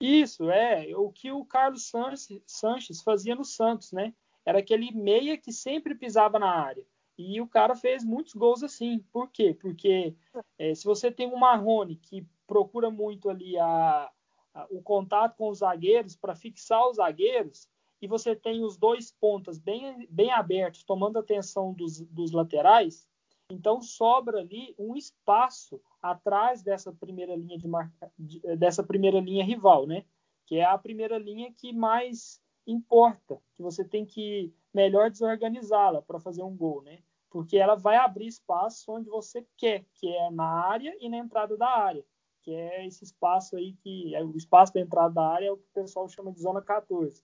Isso 0.00 0.50
é 0.50 0.88
o 0.96 1.10
que 1.10 1.30
o 1.30 1.44
Carlos 1.44 1.86
Sanches, 1.86 2.42
Sanches 2.44 3.02
fazia 3.02 3.36
no 3.36 3.44
Santos, 3.44 3.92
né? 3.92 4.12
Era 4.44 4.58
aquele 4.58 4.90
meia 4.92 5.38
que 5.38 5.52
sempre 5.52 5.94
pisava 5.94 6.38
na 6.38 6.50
área. 6.50 6.84
E 7.20 7.40
o 7.40 7.46
cara 7.46 7.74
fez 7.74 8.04
muitos 8.04 8.34
gols 8.34 8.62
assim. 8.62 9.00
Por 9.12 9.30
quê? 9.30 9.54
Porque 9.54 10.14
é, 10.58 10.74
se 10.74 10.84
você 10.84 11.10
tem 11.10 11.26
um 11.26 11.36
Marrone 11.36 11.96
que 11.96 12.26
procura 12.46 12.90
muito 12.90 13.28
ali 13.28 13.58
a, 13.58 14.10
a, 14.54 14.66
o 14.70 14.82
contato 14.82 15.36
com 15.36 15.48
os 15.48 15.58
zagueiros 15.58 16.16
para 16.16 16.34
fixar 16.34 16.88
os 16.88 16.96
zagueiros 16.96 17.68
e 18.00 18.08
você 18.08 18.34
tem 18.34 18.64
os 18.64 18.76
dois 18.76 19.12
pontas 19.12 19.58
bem, 19.58 20.06
bem 20.10 20.30
abertos, 20.32 20.82
tomando 20.82 21.18
atenção 21.18 21.72
dos, 21.72 22.00
dos 22.00 22.32
laterais, 22.32 23.06
então 23.50 23.82
sobra 23.82 24.40
ali 24.40 24.74
um 24.78 24.96
espaço 24.96 25.80
atrás 26.00 26.62
dessa 26.62 26.92
primeira 26.92 27.36
linha 27.36 27.58
de 27.58 27.68
marca, 27.68 28.10
dessa 28.56 28.82
primeira 28.82 29.20
linha 29.20 29.44
rival, 29.44 29.86
né? 29.86 30.04
Que 30.46 30.56
é 30.56 30.64
a 30.64 30.78
primeira 30.78 31.18
linha 31.18 31.52
que 31.52 31.72
mais 31.72 32.40
importa, 32.66 33.40
que 33.54 33.62
você 33.62 33.84
tem 33.84 34.06
que 34.06 34.52
melhor 34.72 35.10
desorganizá-la 35.10 36.00
para 36.00 36.20
fazer 36.20 36.42
um 36.42 36.56
gol, 36.56 36.82
né? 36.82 37.00
Porque 37.30 37.56
ela 37.56 37.76
vai 37.76 37.96
abrir 37.96 38.26
espaço 38.26 38.92
onde 38.92 39.08
você 39.08 39.46
quer, 39.56 39.84
que 39.94 40.08
é 40.08 40.30
na 40.30 40.66
área 40.66 40.96
e 41.00 41.08
na 41.08 41.18
entrada 41.18 41.56
da 41.56 41.68
área 41.68 42.04
que 42.42 42.54
é 42.54 42.86
esse 42.86 43.04
espaço 43.04 43.56
aí 43.56 43.74
que 43.74 44.14
é 44.14 44.24
o 44.24 44.36
espaço 44.36 44.72
da 44.72 44.80
entrada 44.80 45.14
da 45.14 45.26
área 45.26 45.46
é 45.46 45.52
o 45.52 45.56
que 45.56 45.66
o 45.70 45.82
pessoal 45.82 46.08
chama 46.08 46.32
de 46.32 46.40
zona 46.40 46.62
14. 46.62 47.22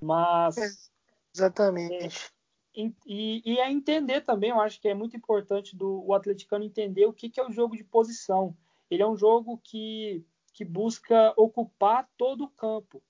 Mas 0.00 0.90
exatamente. 1.34 2.32
e, 2.74 3.42
e, 3.44 3.58
é 3.58 3.70
entender 3.70 4.22
também, 4.22 4.50
eu 4.50 4.60
acho 4.60 4.80
que 4.80 4.88
é 4.88 4.94
muito 4.94 5.16
importante 5.16 5.76
do 5.76 6.04
o 6.06 6.14
atleticano 6.14 6.64
entender 6.64 7.06
o 7.06 7.12
que, 7.12 7.30
que 7.30 7.40
é 7.40 7.46
o 7.46 7.52
jogo 7.52 7.76
de 7.76 7.84
posição. 7.84 8.56
Ele 8.90 9.02
é 9.02 9.06
um 9.06 9.16
jogo 9.16 9.60
que, 9.62 10.24
que 10.52 10.64
busca 10.64 11.32
ocupar 11.36 12.08
todo 12.16 12.44
o 12.44 12.50
campo. 12.50 13.02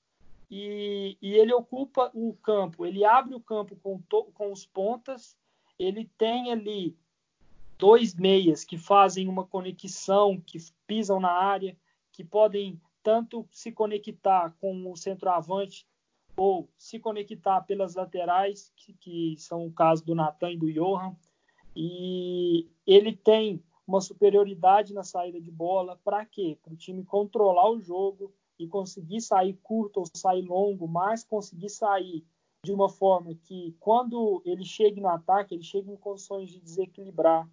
E, 0.51 1.17
e 1.23 1.33
ele 1.33 1.53
ocupa 1.55 2.11
o 2.13 2.35
campo, 2.35 2.85
ele 2.85 3.07
abre 3.07 3.35
o 3.35 3.41
campo 3.41 3.75
com, 3.77 3.99
to, 4.03 4.25
com 4.35 4.53
os 4.53 4.67
pontas, 4.67 5.35
ele 5.83 6.09
tem 6.17 6.53
ali 6.53 6.97
dois 7.77 8.15
meias 8.15 8.65
que 8.65 8.79
fazem 8.79 9.29
uma 9.29 9.45
conexão, 9.45 10.41
que 10.41 10.59
pisam 10.87 11.19
na 11.19 11.33
área, 11.33 11.77
que 12.13 12.23
podem 12.23 12.81
tanto 13.03 13.47
se 13.51 13.73
conectar 13.73 14.55
com 14.61 14.91
o 14.91 14.97
centroavante 14.97 15.85
ou 16.37 16.69
se 16.79 17.01
conectar 17.01 17.61
pelas 17.63 17.97
laterais, 17.97 18.73
que, 18.77 18.93
que 18.95 19.35
são 19.39 19.67
o 19.67 19.73
caso 19.73 20.05
do 20.05 20.15
Natan 20.15 20.53
e 20.53 20.57
do 20.57 20.73
Johan. 20.73 21.17
E 21.75 22.71
ele 22.87 23.15
tem 23.15 23.63
uma 23.87 24.01
superioridade 24.01 24.95
na 24.95 25.03
saída 25.03 25.41
de 25.41 25.51
bola. 25.51 25.99
Para 26.05 26.25
quê? 26.25 26.57
Para 26.63 26.73
o 26.73 26.77
time 26.77 27.05
controlar 27.05 27.69
o 27.71 27.81
jogo 27.81 28.33
e 28.57 28.69
conseguir 28.69 29.21
sair 29.21 29.59
curto 29.63 29.99
ou 29.99 30.07
sair 30.15 30.43
longo, 30.43 30.87
mas 30.87 31.25
conseguir 31.25 31.71
sair 31.71 32.25
de 32.65 32.73
uma 32.73 32.89
forma 32.89 33.35
que, 33.35 33.75
quando 33.81 34.41
ele 34.45 34.65
chegue 34.65 35.01
no 35.01 35.09
ataque, 35.09 35.55
ele 35.55 35.65
chegue 35.65 35.91
em 35.91 35.97
condições 35.97 36.51
de 36.51 36.61
desequilibrar. 36.61 37.49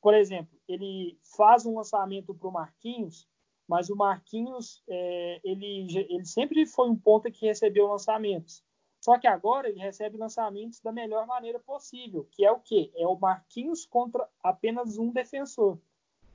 Por 0.00 0.14
exemplo, 0.14 0.58
ele 0.66 1.18
faz 1.22 1.66
um 1.66 1.76
lançamento 1.76 2.34
para 2.34 2.48
o 2.48 2.52
Marquinhos, 2.52 3.28
mas 3.68 3.90
o 3.90 3.96
Marquinhos, 3.96 4.82
é, 4.88 5.40
ele, 5.44 5.86
ele 6.08 6.24
sempre 6.24 6.66
foi 6.66 6.88
um 6.88 6.96
ponta 6.96 7.30
que 7.30 7.46
recebeu 7.46 7.86
lançamentos. 7.86 8.62
Só 9.00 9.18
que 9.18 9.26
agora 9.26 9.68
ele 9.68 9.78
recebe 9.78 10.16
lançamentos 10.16 10.80
da 10.80 10.90
melhor 10.90 11.26
maneira 11.26 11.58
possível, 11.58 12.26
que 12.30 12.44
é 12.44 12.50
o 12.50 12.60
quê? 12.60 12.90
É 12.96 13.06
o 13.06 13.18
Marquinhos 13.18 13.84
contra 13.84 14.26
apenas 14.42 14.96
um 14.96 15.10
defensor. 15.10 15.78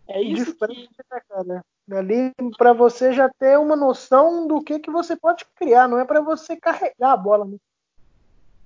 É 0.07 0.21
isso 0.21 0.55
que... 0.55 0.89
Né, 1.45 1.63
Ali 1.91 2.33
para 2.57 2.73
você 2.73 3.11
já 3.11 3.29
ter 3.29 3.57
uma 3.57 3.75
noção 3.75 4.47
do 4.47 4.61
que, 4.61 4.79
que 4.79 4.91
você 4.91 5.15
pode 5.15 5.45
criar, 5.55 5.87
não 5.87 5.99
é 5.99 6.05
para 6.05 6.21
você 6.21 6.55
carregar 6.55 7.13
a 7.13 7.17
bola. 7.17 7.45
Né? 7.45 7.57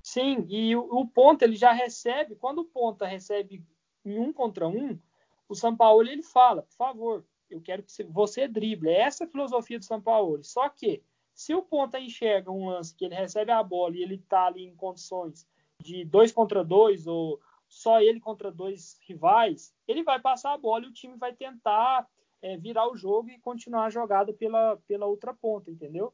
Sim, 0.02 0.46
e 0.50 0.76
o, 0.76 0.82
o 0.82 1.08
ponta 1.08 1.46
ele 1.46 1.56
já 1.56 1.72
recebe, 1.72 2.36
quando 2.36 2.60
o 2.60 2.66
ponta 2.66 3.06
recebe 3.06 3.64
em 4.06 4.20
um 4.20 4.34
contra 4.34 4.68
um, 4.68 5.00
o 5.48 5.56
São 5.56 5.76
Paulo 5.76 6.08
ele 6.08 6.24
fala, 6.24 6.64
por 6.64 6.76
favor, 6.76 7.26
eu 7.50 7.62
quero 7.62 7.84
que 7.84 8.04
você 8.04 8.48
drible. 8.48 8.90
É 8.90 9.02
essa 9.02 9.24
a 9.24 9.28
filosofia 9.28 9.80
do 9.80 9.86
São 9.86 10.02
Paulo. 10.02 10.44
Só 10.44 10.68
que 10.70 11.02
se 11.34 11.54
o 11.54 11.62
ponta 11.62 12.00
enxerga 12.00 12.52
um 12.52 12.68
lance 12.68 12.96
que 12.96 13.06
ele 13.06 13.16
recebe 13.16 13.52
a 13.52 13.64
bola 13.64 13.96
e 13.96 14.04
ele 14.04 14.16
está 14.16 14.48
ali 14.48 14.66
em 14.66 14.76
condições 14.76 15.48
de 15.80 16.04
dois 16.06 16.32
contra 16.32 16.64
dois 16.64 17.08
ou 17.08 17.40
só 17.68 18.00
ele 18.02 18.20
contra 18.20 18.52
dois 18.52 19.00
rivais, 19.08 19.74
ele 19.88 20.04
vai 20.04 20.20
passar 20.20 20.54
a 20.54 20.58
bola 20.58 20.86
e 20.86 20.90
o 20.90 20.94
time 20.94 21.16
vai 21.18 21.34
tentar 21.34 22.08
é, 22.44 22.58
virar 22.58 22.92
o 22.92 22.98
jogo 22.98 23.30
e 23.30 23.40
continuar 23.40 23.86
a 23.86 23.90
jogada 23.90 24.34
pela, 24.34 24.76
pela 24.86 25.06
outra 25.06 25.34
ponta, 25.34 25.72
entendeu? 25.72 26.14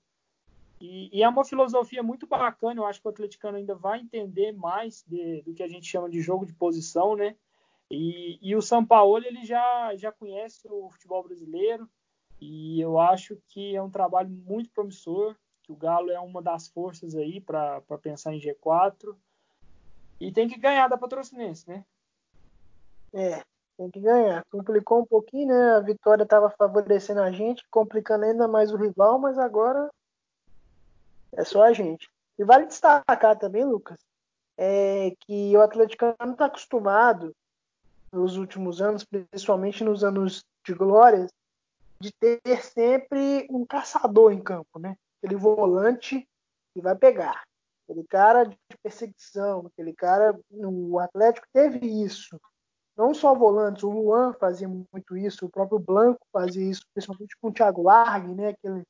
E, 0.79 1.09
e, 1.11 1.23
é 1.23 1.27
uma 1.27 1.43
filosofia 1.43 2.03
muito 2.03 2.27
bacana, 2.27 2.79
eu 2.79 2.85
acho 2.85 3.01
que 3.01 3.07
o 3.07 3.09
atleticano 3.09 3.57
ainda 3.57 3.73
vai 3.73 3.99
entender 3.99 4.53
mais 4.53 5.03
de, 5.07 5.41
do 5.41 5.53
que 5.53 5.63
a 5.63 5.67
gente 5.67 5.87
chama 5.87 6.07
de 6.07 6.21
jogo 6.21 6.45
de 6.45 6.53
posição, 6.53 7.15
né? 7.15 7.35
E, 7.89 8.37
e 8.41 8.55
o 8.55 8.61
São 8.61 8.85
Paulo 8.85 9.25
ele 9.25 9.43
já, 9.43 9.95
já 9.95 10.11
conhece 10.11 10.67
o 10.69 10.89
futebol 10.91 11.23
brasileiro, 11.23 11.89
e 12.39 12.79
eu 12.79 12.99
acho 12.99 13.35
que 13.47 13.75
é 13.75 13.81
um 13.81 13.89
trabalho 13.89 14.29
muito 14.29 14.69
promissor, 14.69 15.35
que 15.63 15.71
o 15.71 15.75
Galo 15.75 16.11
é 16.11 16.19
uma 16.19 16.41
das 16.43 16.67
forças 16.67 17.15
aí 17.15 17.41
para 17.41 17.81
pensar 18.01 18.33
em 18.33 18.39
G4. 18.39 19.15
E 20.19 20.31
tem 20.31 20.47
que 20.47 20.57
ganhar 20.57 20.87
da 20.87 20.97
Patrocinense, 20.97 21.67
né? 21.67 21.83
É, 23.11 23.43
tem 23.79 23.89
que 23.89 24.01
ganhar. 24.01 24.43
Complicou 24.51 24.99
um 24.99 25.05
pouquinho, 25.05 25.47
né? 25.47 25.75
A 25.75 25.79
vitória 25.79 26.23
estava 26.23 26.49
favorecendo 26.49 27.21
a 27.21 27.31
gente, 27.31 27.63
complicando 27.71 28.25
ainda 28.25 28.45
mais 28.45 28.73
o 28.73 28.75
rival, 28.75 29.17
mas 29.17 29.39
agora 29.39 29.89
é 31.31 31.45
só 31.45 31.63
a 31.63 31.71
gente. 31.71 32.09
E 32.37 32.43
vale 32.43 32.65
destacar 32.65 33.39
também, 33.39 33.63
Lucas, 33.63 33.97
é 34.57 35.15
que 35.21 35.55
o 35.55 35.61
Atlético 35.61 36.13
não 36.19 36.33
está 36.33 36.45
acostumado 36.45 37.33
nos 38.11 38.35
últimos 38.35 38.81
anos, 38.81 39.05
principalmente 39.05 39.81
nos 39.81 40.03
anos 40.03 40.43
de 40.65 40.73
glórias, 40.73 41.31
de 42.01 42.11
ter 42.11 42.41
sempre 42.61 43.47
um 43.49 43.65
caçador 43.65 44.33
em 44.33 44.41
campo, 44.41 44.77
né? 44.77 44.97
Aquele 45.17 45.39
volante 45.39 46.27
que 46.73 46.81
vai 46.81 46.95
pegar. 46.95 47.43
Aquele 47.83 48.05
cara 48.05 48.43
de 48.43 48.57
perseguição, 48.83 49.67
aquele 49.67 49.93
cara. 49.93 50.37
O 50.51 50.99
Atlético 50.99 51.47
teve 51.53 51.79
isso. 52.03 52.39
Não 52.99 53.13
só 53.13 53.33
volantes, 53.33 53.81
o 53.83 53.89
Luan 53.89 54.33
fazia 54.33 54.67
muito 54.67 55.15
isso, 55.15 55.45
o 55.45 55.49
próprio 55.49 55.79
Blanco 55.79 56.19
fazia 56.33 56.69
isso, 56.69 56.81
principalmente 56.93 57.37
com 57.41 57.47
o 57.47 57.53
Thiago 57.53 57.83
Largue, 57.83 58.35
né? 58.35 58.49
Aquele, 58.49 58.83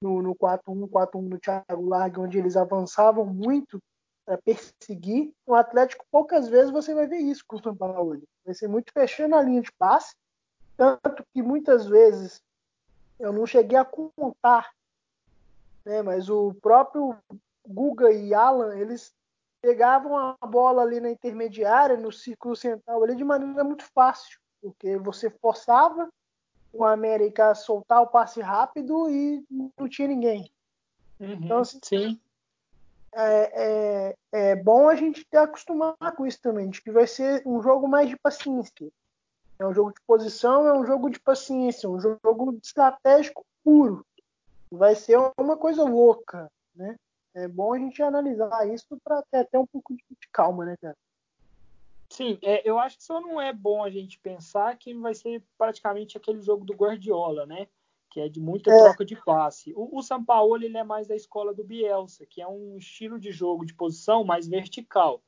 no, 0.00 0.22
no 0.22 0.34
4-1, 0.34 0.88
4-1 0.88 1.20
no 1.20 1.38
Thiago 1.38 1.86
Largue, 1.86 2.20
onde 2.20 2.38
eles 2.38 2.56
avançavam 2.56 3.26
muito 3.26 3.78
para 4.24 4.38
perseguir. 4.38 5.32
No 5.46 5.54
Atlético, 5.54 6.02
poucas 6.10 6.48
vezes 6.48 6.72
você 6.72 6.94
vai 6.94 7.06
ver 7.06 7.18
isso 7.18 7.44
com 7.46 7.56
o 7.56 7.62
São 7.62 7.76
Paulo. 7.76 8.22
Vai 8.42 8.54
ser 8.54 8.68
muito 8.68 8.90
fechando 8.90 9.36
a 9.36 9.42
linha 9.42 9.60
de 9.60 9.70
passe 9.78 10.14
tanto 10.76 11.24
que 11.32 11.42
muitas 11.42 11.86
vezes 11.86 12.42
eu 13.18 13.32
não 13.32 13.46
cheguei 13.46 13.78
a 13.78 13.84
contar, 13.84 14.72
né, 15.84 16.02
mas 16.02 16.28
o 16.28 16.54
próprio 16.54 17.16
Guga 17.66 18.10
e 18.10 18.34
Alan, 18.34 18.76
eles 18.76 19.12
pegavam 19.62 20.36
a 20.40 20.46
bola 20.46 20.82
ali 20.82 21.00
na 21.00 21.10
intermediária, 21.10 21.96
no 21.96 22.10
círculo 22.10 22.56
central 22.56 23.02
ali 23.02 23.14
de 23.14 23.24
maneira 23.24 23.62
muito 23.62 23.84
fácil, 23.94 24.40
porque 24.60 24.98
você 24.98 25.30
forçava 25.30 26.10
o 26.72 26.84
América 26.84 27.50
a 27.50 27.54
soltar 27.54 28.02
o 28.02 28.08
passe 28.08 28.40
rápido 28.40 29.08
e 29.08 29.44
não 29.78 29.88
tinha 29.88 30.08
ninguém. 30.08 30.50
Uhum, 31.20 31.32
então, 31.34 31.58
assim, 31.58 31.78
sim. 31.82 32.20
É, 33.14 33.52
é, 33.54 34.16
é, 34.32 34.56
bom 34.56 34.88
a 34.88 34.96
gente 34.96 35.24
ter 35.26 35.36
acostumado 35.36 35.96
com 36.16 36.26
isso 36.26 36.40
também, 36.40 36.70
de 36.70 36.80
que 36.80 36.90
vai 36.90 37.06
ser 37.06 37.42
um 37.46 37.62
jogo 37.62 37.86
mais 37.86 38.08
de 38.08 38.16
paciência. 38.16 38.90
É 39.58 39.66
um 39.66 39.74
jogo 39.74 39.92
de 39.92 40.00
posição, 40.06 40.66
é 40.66 40.72
um 40.72 40.84
jogo 40.84 41.10
de 41.10 41.20
paciência, 41.20 41.88
um 41.88 42.00
jogo 42.00 42.58
estratégico 42.62 43.44
puro. 43.62 44.04
Vai 44.70 44.96
ser 44.96 45.18
uma 45.36 45.56
coisa 45.56 45.84
louca, 45.84 46.50
né? 46.74 46.96
É 47.34 47.48
bom 47.48 47.72
a 47.72 47.78
gente 47.78 48.02
analisar 48.02 48.68
isso 48.68 48.98
para 49.02 49.22
ter 49.22 49.38
até 49.38 49.58
um 49.58 49.66
pouco 49.66 49.94
de 49.94 50.28
calma, 50.30 50.64
né, 50.66 50.76
cara? 50.76 50.96
Sim, 52.10 52.38
é, 52.42 52.68
eu 52.68 52.78
acho 52.78 52.98
que 52.98 53.04
só 53.04 53.22
não 53.22 53.40
é 53.40 53.54
bom 53.54 53.82
a 53.82 53.88
gente 53.88 54.18
pensar 54.18 54.76
que 54.76 54.92
vai 54.92 55.14
ser 55.14 55.42
praticamente 55.56 56.16
aquele 56.16 56.42
jogo 56.42 56.62
do 56.62 56.74
Guardiola, 56.74 57.46
né? 57.46 57.66
Que 58.10 58.20
é 58.20 58.28
de 58.28 58.38
muita 58.38 58.70
é. 58.70 58.78
troca 58.78 59.02
de 59.02 59.16
passe. 59.16 59.72
O, 59.74 59.96
o 59.98 60.02
São 60.02 60.22
Paulo 60.22 60.62
ele 60.62 60.76
é 60.76 60.84
mais 60.84 61.06
da 61.06 61.16
escola 61.16 61.54
do 61.54 61.64
Bielsa, 61.64 62.26
que 62.26 62.42
é 62.42 62.46
um 62.46 62.76
estilo 62.76 63.18
de 63.18 63.32
jogo 63.32 63.64
de 63.64 63.72
posição 63.72 64.24
mais 64.24 64.46
vertical. 64.46 65.22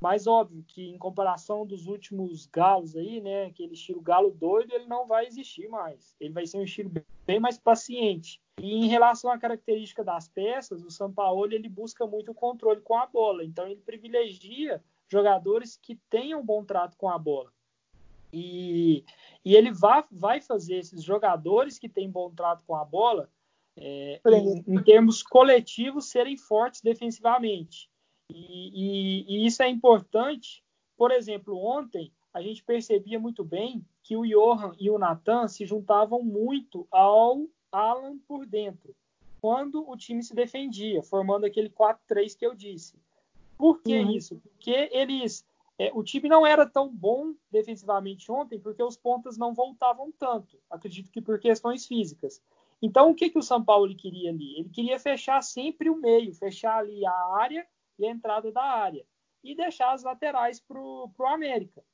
Mas 0.00 0.26
óbvio 0.26 0.64
que 0.66 0.90
em 0.90 0.98
comparação 0.98 1.64
dos 1.64 1.86
últimos 1.86 2.46
galos 2.46 2.96
aí, 2.96 3.20
né, 3.20 3.46
aquele 3.46 3.72
estilo 3.72 4.00
galo 4.00 4.30
doido, 4.30 4.74
ele 4.74 4.86
não 4.86 5.06
vai 5.06 5.26
existir 5.26 5.68
mais. 5.68 6.14
Ele 6.20 6.32
vai 6.32 6.46
ser 6.46 6.58
um 6.58 6.64
estilo 6.64 6.92
bem 7.26 7.40
mais 7.40 7.58
paciente. 7.58 8.40
E 8.60 8.74
em 8.74 8.86
relação 8.86 9.30
à 9.30 9.38
característica 9.38 10.04
das 10.04 10.28
peças, 10.28 10.84
o 10.84 10.90
São 10.90 11.12
Paulo 11.12 11.52
ele 11.52 11.68
busca 11.68 12.06
muito 12.06 12.32
o 12.32 12.34
controle 12.34 12.80
com 12.80 12.96
a 12.96 13.06
bola. 13.06 13.44
Então 13.44 13.66
ele 13.66 13.80
privilegia 13.80 14.82
jogadores 15.08 15.76
que 15.76 15.96
tenham 16.10 16.44
bom 16.44 16.64
trato 16.64 16.96
com 16.96 17.08
a 17.08 17.18
bola. 17.18 17.50
E, 18.32 19.04
e 19.44 19.54
ele 19.54 19.72
vai, 19.72 20.04
vai 20.10 20.40
fazer 20.40 20.78
esses 20.78 21.02
jogadores 21.02 21.78
que 21.78 21.88
têm 21.88 22.10
bom 22.10 22.30
trato 22.30 22.64
com 22.66 22.74
a 22.74 22.84
bola, 22.84 23.30
é, 23.76 24.20
em, 24.26 24.64
em 24.66 24.82
termos 24.82 25.22
coletivos, 25.22 26.06
serem 26.06 26.36
fortes 26.36 26.80
defensivamente. 26.80 27.88
E, 28.34 28.70
e, 28.74 29.24
e, 29.28 29.46
isso 29.46 29.62
é 29.62 29.68
importante. 29.68 30.62
Por 30.96 31.12
exemplo, 31.12 31.56
ontem 31.56 32.12
a 32.32 32.42
gente 32.42 32.64
percebia 32.64 33.18
muito 33.18 33.44
bem 33.44 33.84
que 34.02 34.16
o 34.16 34.26
Johan 34.26 34.74
e 34.78 34.90
o 34.90 34.98
Nathan 34.98 35.46
se 35.46 35.64
juntavam 35.64 36.22
muito 36.22 36.86
ao 36.90 37.46
Alan 37.70 38.18
por 38.26 38.44
dentro, 38.44 38.94
quando 39.40 39.88
o 39.88 39.96
time 39.96 40.22
se 40.22 40.34
defendia, 40.34 41.02
formando 41.02 41.44
aquele 41.44 41.70
4-3 41.70 42.36
que 42.36 42.44
eu 42.44 42.54
disse. 42.54 42.94
Por 43.56 43.80
que 43.82 43.98
uhum. 43.98 44.10
isso? 44.10 44.36
Porque 44.36 44.88
eles. 44.92 45.46
É, 45.76 45.90
o 45.92 46.04
time 46.04 46.28
não 46.28 46.46
era 46.46 46.66
tão 46.66 46.88
bom 46.88 47.34
defensivamente 47.50 48.30
ontem 48.30 48.60
porque 48.60 48.82
os 48.82 48.96
pontas 48.96 49.36
não 49.36 49.54
voltavam 49.54 50.12
tanto. 50.12 50.58
Acredito 50.70 51.10
que 51.10 51.20
por 51.20 51.38
questões 51.38 51.86
físicas. 51.86 52.40
Então, 52.80 53.10
o 53.10 53.14
que, 53.14 53.30
que 53.30 53.38
o 53.38 53.42
São 53.42 53.64
Paulo 53.64 53.94
queria 53.96 54.30
ali? 54.30 54.58
Ele 54.58 54.68
queria 54.68 54.98
fechar 54.98 55.42
sempre 55.42 55.88
o 55.88 55.96
meio, 55.96 56.34
fechar 56.34 56.78
ali 56.78 57.04
a 57.04 57.36
área 57.36 57.66
e 57.98 58.06
a 58.06 58.10
entrada 58.10 58.50
da 58.50 58.62
área. 58.62 59.04
E 59.42 59.54
deixar 59.54 59.92
as 59.92 60.02
laterais 60.02 60.60
para 60.60 60.80
o 60.80 61.10
América. 61.26 61.84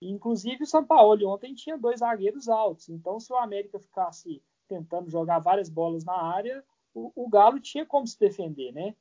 Inclusive 0.00 0.64
o 0.64 0.66
São 0.66 0.84
Paulo 0.84 1.28
ontem 1.28 1.54
tinha 1.54 1.78
dois 1.78 2.00
zagueiros 2.00 2.48
altos. 2.48 2.88
Então, 2.88 3.18
se 3.18 3.32
o 3.32 3.36
América 3.36 3.78
ficasse 3.78 4.42
tentando 4.68 5.10
jogar 5.10 5.38
várias 5.38 5.68
bolas 5.68 6.04
na 6.04 6.16
área, 6.16 6.64
o, 6.92 7.12
o 7.14 7.28
Galo 7.28 7.60
tinha 7.60 7.86
como 7.86 8.06
se 8.06 8.18
defender, 8.18 8.72
né? 8.72 8.94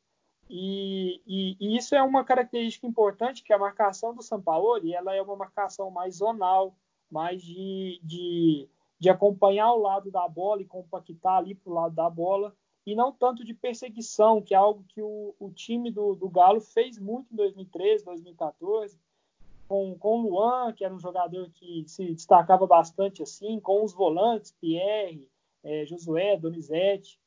E, 0.49 1.21
e, 1.25 1.57
e, 1.59 1.75
isso 1.75 1.95
é 1.95 2.03
uma 2.03 2.23
característica 2.23 2.85
importante 2.85 3.43
que 3.43 3.51
a 3.51 3.57
marcação 3.57 4.13
do 4.13 4.21
Sampaoli 4.21 4.93
ela 4.93 5.15
é 5.15 5.21
uma 5.21 5.35
marcação 5.35 5.89
mais 5.89 6.17
zonal, 6.17 6.75
mais 7.09 7.41
de, 7.41 7.99
de, 8.03 8.69
de 8.99 9.09
acompanhar 9.09 9.73
o 9.73 9.81
lado 9.81 10.11
da 10.11 10.27
bola 10.27 10.61
e 10.61 10.65
compactar 10.65 11.37
ali 11.37 11.55
para 11.55 11.71
o 11.71 11.73
lado 11.73 11.95
da 11.95 12.09
bola, 12.09 12.55
e 12.85 12.95
não 12.95 13.11
tanto 13.11 13.43
de 13.43 13.53
perseguição, 13.53 14.41
que 14.41 14.53
é 14.53 14.57
algo 14.57 14.85
que 14.87 15.01
o, 15.01 15.33
o 15.39 15.49
time 15.51 15.89
do, 15.89 16.13
do 16.13 16.29
Galo 16.29 16.61
fez 16.61 16.99
muito 16.99 17.33
em 17.33 17.35
2013, 17.35 18.05
2014, 18.05 18.99
com, 19.67 19.97
com 19.97 20.19
o 20.19 20.29
Luan, 20.29 20.71
que 20.73 20.85
era 20.85 20.93
um 20.93 20.99
jogador 20.99 21.49
que 21.49 21.83
se 21.87 22.13
destacava 22.13 22.67
bastante 22.67 23.23
assim, 23.23 23.59
com 23.59 23.83
os 23.83 23.93
volantes, 23.93 24.51
Pierre, 24.61 25.27
é, 25.63 25.85
Josué, 25.85 26.37
Donizete. 26.37 27.19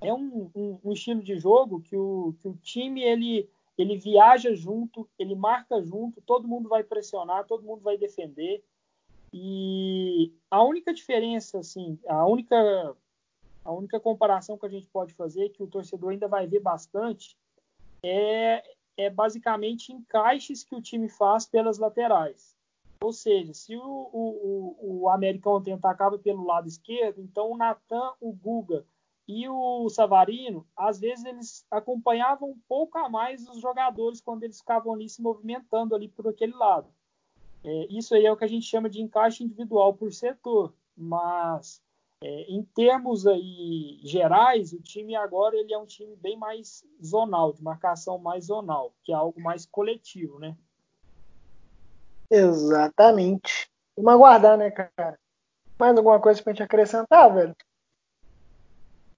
É 0.00 0.12
um, 0.12 0.50
um, 0.54 0.78
um, 0.84 0.92
estilo 0.92 1.22
de 1.22 1.38
jogo 1.38 1.80
que 1.80 1.96
o, 1.96 2.34
que 2.40 2.48
o 2.48 2.58
time 2.62 3.02
ele, 3.02 3.48
ele 3.78 3.96
viaja 3.96 4.54
junto, 4.54 5.08
ele 5.18 5.34
marca 5.34 5.80
junto, 5.80 6.20
todo 6.20 6.48
mundo 6.48 6.68
vai 6.68 6.82
pressionar, 6.82 7.46
todo 7.46 7.62
mundo 7.62 7.80
vai 7.80 7.96
defender. 7.96 8.62
E 9.32 10.30
a 10.50 10.62
única 10.62 10.92
diferença, 10.92 11.60
assim, 11.60 11.98
a 12.06 12.26
única, 12.26 12.94
a 13.64 13.72
única 13.72 14.00
comparação 14.00 14.58
que 14.58 14.66
a 14.66 14.68
gente 14.68 14.86
pode 14.88 15.14
fazer, 15.14 15.50
que 15.50 15.62
o 15.62 15.66
torcedor 15.66 16.10
ainda 16.10 16.28
vai 16.28 16.46
ver 16.46 16.60
bastante, 16.60 17.36
é, 18.02 18.62
é 18.96 19.10
basicamente 19.10 19.92
encaixes 19.92 20.64
que 20.64 20.74
o 20.74 20.82
time 20.82 21.08
faz 21.08 21.46
pelas 21.46 21.78
laterais. 21.78 22.56
Ou 23.02 23.12
seja, 23.12 23.52
se 23.52 23.76
o, 23.76 23.82
o, 23.82 24.76
o 25.02 25.08
América 25.08 25.48
pelo 26.22 26.44
lado 26.44 26.68
esquerdo, 26.68 27.20
então 27.20 27.50
o 27.50 27.56
Natan, 27.56 28.12
o 28.20 28.32
Guga 28.32 28.84
e 29.26 29.48
o 29.48 29.88
Savarino, 29.88 30.66
às 30.76 31.00
vezes 31.00 31.24
eles 31.24 31.66
acompanhavam 31.70 32.50
um 32.50 32.58
pouco 32.68 32.98
a 32.98 33.08
mais 33.08 33.48
os 33.48 33.60
jogadores 33.60 34.20
quando 34.20 34.44
eles 34.44 34.58
ficavam 34.58 34.92
ali 34.92 35.08
se 35.08 35.22
movimentando 35.22 35.94
ali 35.94 36.08
por 36.08 36.28
aquele 36.28 36.54
lado. 36.54 36.88
É, 37.64 37.86
isso 37.90 38.14
aí 38.14 38.26
é 38.26 38.32
o 38.32 38.36
que 38.36 38.44
a 38.44 38.48
gente 38.48 38.66
chama 38.66 38.90
de 38.90 39.00
encaixe 39.00 39.44
individual 39.44 39.94
por 39.94 40.12
setor, 40.12 40.72
mas 40.96 41.80
é, 42.22 42.42
em 42.42 42.62
termos 42.62 43.26
aí 43.26 43.98
gerais, 44.04 44.72
o 44.72 44.80
time 44.80 45.16
agora 45.16 45.56
ele 45.56 45.74
é 45.74 45.78
um 45.78 45.84
time 45.84 46.14
bem 46.14 46.36
mais 46.36 46.84
zonal, 47.04 47.52
de 47.52 47.60
marcação 47.60 48.16
mais 48.16 48.44
zonal, 48.46 48.94
que 49.02 49.12
é 49.12 49.14
algo 49.16 49.40
mais 49.40 49.66
coletivo, 49.66 50.38
né? 50.38 50.56
Exatamente. 52.30 53.68
Vamos 53.96 54.12
aguardar, 54.12 54.56
né, 54.56 54.70
cara? 54.70 55.18
Mais 55.76 55.96
alguma 55.96 56.20
coisa 56.20 56.40
pra 56.40 56.52
gente 56.52 56.62
acrescentar, 56.62 57.34
velho? 57.34 57.56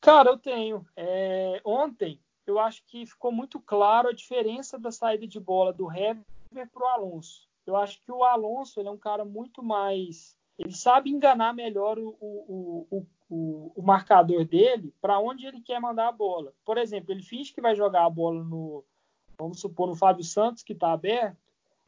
Cara, 0.00 0.30
eu 0.30 0.38
tenho. 0.38 0.86
É, 0.96 1.60
ontem, 1.62 2.18
eu 2.46 2.58
acho 2.58 2.82
que 2.86 3.04
ficou 3.04 3.30
muito 3.30 3.60
claro 3.60 4.08
a 4.08 4.14
diferença 4.14 4.78
da 4.78 4.90
saída 4.90 5.26
de 5.26 5.38
bola 5.38 5.74
do 5.74 5.92
Hever 5.92 6.24
pro 6.72 6.86
Alonso. 6.86 7.46
Eu 7.66 7.76
acho 7.76 8.02
que 8.02 8.10
o 8.10 8.24
Alonso 8.24 8.80
ele 8.80 8.88
é 8.88 8.92
um 8.92 8.98
cara 8.98 9.24
muito 9.24 9.62
mais 9.62 10.36
ele 10.58 10.72
sabe 10.72 11.10
enganar 11.10 11.52
melhor 11.52 11.98
o, 11.98 12.16
o, 12.20 13.06
o, 13.28 13.72
o 13.74 13.82
marcador 13.82 14.44
dele 14.44 14.94
para 15.00 15.18
onde 15.18 15.46
ele 15.46 15.60
quer 15.60 15.80
mandar 15.80 16.08
a 16.08 16.12
bola. 16.12 16.54
Por 16.64 16.78
exemplo, 16.78 17.12
ele 17.12 17.22
finge 17.22 17.52
que 17.52 17.60
vai 17.60 17.74
jogar 17.74 18.04
a 18.04 18.10
bola 18.10 18.42
no, 18.42 18.84
vamos 19.36 19.60
supor, 19.60 19.88
no 19.88 19.96
Fábio 19.96 20.24
Santos, 20.24 20.62
que 20.62 20.72
está 20.72 20.92
aberto, 20.92 21.36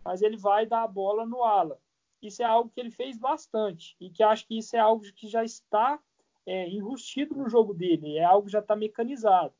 mas 0.04 0.22
ele 0.22 0.36
vai 0.36 0.66
dar 0.66 0.82
a 0.82 0.88
bola 0.88 1.24
no 1.24 1.44
ala. 1.44 1.78
Isso 2.20 2.42
é 2.42 2.44
algo 2.44 2.70
que 2.70 2.80
ele 2.80 2.90
fez 2.90 3.16
bastante 3.16 3.96
e 4.00 4.10
que 4.10 4.22
acho 4.22 4.46
que 4.46 4.58
isso 4.58 4.74
é 4.74 4.80
algo 4.80 5.02
que 5.14 5.28
já 5.28 5.44
está 5.44 6.00
é, 6.44 6.68
enrustido 6.68 7.36
no 7.36 7.48
jogo 7.48 7.72
dele, 7.72 8.16
é 8.16 8.24
algo 8.24 8.46
que 8.46 8.52
já 8.52 8.60
está 8.60 8.74
mecanizado. 8.74 9.54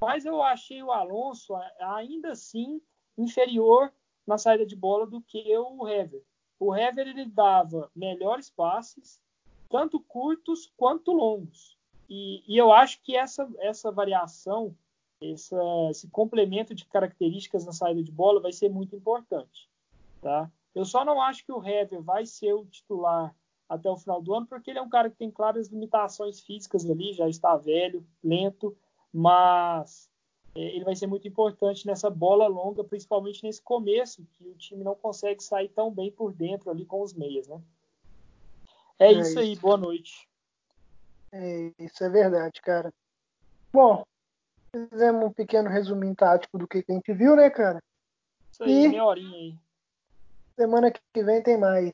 Mas 0.00 0.24
eu 0.24 0.42
achei 0.42 0.82
o 0.82 0.92
Alonso 0.92 1.54
ainda 1.80 2.32
assim 2.32 2.80
inferior 3.16 3.92
na 4.26 4.36
saída 4.38 4.66
de 4.66 4.76
bola 4.76 5.06
do 5.06 5.20
que 5.22 5.56
o 5.56 5.88
Hever 5.88 6.22
o 6.64 6.74
Hever 6.74 7.06
ele 7.06 7.26
dava 7.26 7.90
melhores 7.94 8.48
passes, 8.48 9.20
tanto 9.68 10.00
curtos 10.00 10.72
quanto 10.76 11.12
longos. 11.12 11.76
E, 12.08 12.42
e 12.46 12.56
eu 12.56 12.72
acho 12.72 13.00
que 13.02 13.16
essa, 13.16 13.48
essa 13.58 13.90
variação, 13.90 14.74
essa, 15.20 15.60
esse 15.90 16.08
complemento 16.08 16.74
de 16.74 16.84
características 16.86 17.64
na 17.64 17.72
saída 17.72 18.02
de 18.02 18.12
bola 18.12 18.40
vai 18.40 18.52
ser 18.52 18.68
muito 18.68 18.94
importante. 18.96 19.68
Tá? 20.20 20.50
Eu 20.74 20.84
só 20.84 21.04
não 21.04 21.20
acho 21.20 21.44
que 21.44 21.52
o 21.52 21.62
Hever 21.62 22.02
vai 22.02 22.26
ser 22.26 22.52
o 22.52 22.64
titular 22.64 23.34
até 23.68 23.90
o 23.90 23.96
final 23.96 24.20
do 24.20 24.34
ano, 24.34 24.46
porque 24.46 24.70
ele 24.70 24.78
é 24.78 24.82
um 24.82 24.88
cara 24.88 25.10
que 25.10 25.16
tem 25.16 25.30
claras 25.30 25.68
limitações 25.68 26.40
físicas 26.40 26.88
ali, 26.88 27.12
já 27.12 27.28
está 27.28 27.56
velho, 27.56 28.06
lento, 28.22 28.76
mas 29.12 30.10
ele 30.54 30.84
vai 30.84 30.94
ser 30.94 31.06
muito 31.06 31.26
importante 31.26 31.86
nessa 31.86 32.08
bola 32.08 32.46
longa, 32.46 32.84
principalmente 32.84 33.42
nesse 33.42 33.60
começo, 33.60 34.24
que 34.32 34.48
o 34.48 34.54
time 34.54 34.84
não 34.84 34.94
consegue 34.94 35.42
sair 35.42 35.68
tão 35.68 35.90
bem 35.90 36.12
por 36.12 36.32
dentro 36.32 36.70
ali 36.70 36.84
com 36.84 37.02
os 37.02 37.12
meias, 37.12 37.48
né? 37.48 37.60
É, 38.98 39.06
é 39.06 39.12
isso, 39.12 39.30
isso 39.30 39.38
aí, 39.40 39.56
boa 39.56 39.76
noite. 39.76 40.28
É, 41.32 41.72
isso 41.80 42.04
é 42.04 42.08
verdade, 42.08 42.62
cara. 42.62 42.94
Bom, 43.72 44.04
fizemos 44.70 45.24
um 45.24 45.32
pequeno 45.32 45.68
resuminho 45.68 46.14
tático 46.14 46.56
do 46.56 46.68
que 46.68 46.84
a 46.88 46.92
gente 46.92 47.12
viu, 47.12 47.34
né, 47.34 47.50
cara? 47.50 47.82
Isso 48.52 48.62
aí, 48.62 48.84
e 48.84 48.88
meia 48.88 49.04
horinha 49.04 49.36
aí. 49.36 49.58
Semana 50.54 50.92
que 50.92 51.22
vem 51.22 51.42
tem 51.42 51.58
mais. 51.58 51.92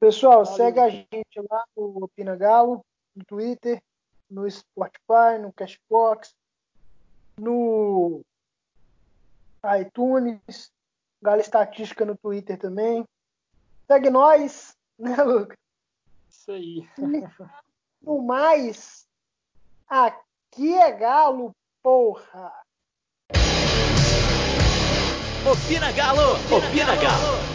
Pessoal, 0.00 0.44
Valeu. 0.44 0.56
segue 0.56 0.80
a 0.80 0.88
gente 0.88 1.40
lá 1.48 1.64
no 1.76 2.04
Opina 2.04 2.34
Galo, 2.34 2.84
no 3.14 3.24
Twitter, 3.24 3.80
no 4.28 4.50
Spotify, 4.50 5.38
no 5.40 5.52
Cashbox, 5.52 6.34
no 7.38 8.22
iTunes, 9.80 10.70
Gala 11.22 11.40
Estatística 11.40 12.04
no 12.04 12.16
Twitter 12.16 12.58
também. 12.58 13.04
Segue 13.86 14.10
nós, 14.10 14.76
né, 14.98 15.16
Lucas? 15.22 15.56
Isso 16.30 16.52
aí. 16.52 16.88
no 18.02 18.22
mais, 18.22 19.06
aqui 19.88 20.74
é 20.74 20.92
Galo, 20.92 21.52
porra! 21.82 22.52
Opina 25.44 25.92
Galo! 25.92 26.34
Opina, 26.34 26.68
Opina 26.68 26.96
Galo. 26.96 27.36
Galo. 27.36 27.47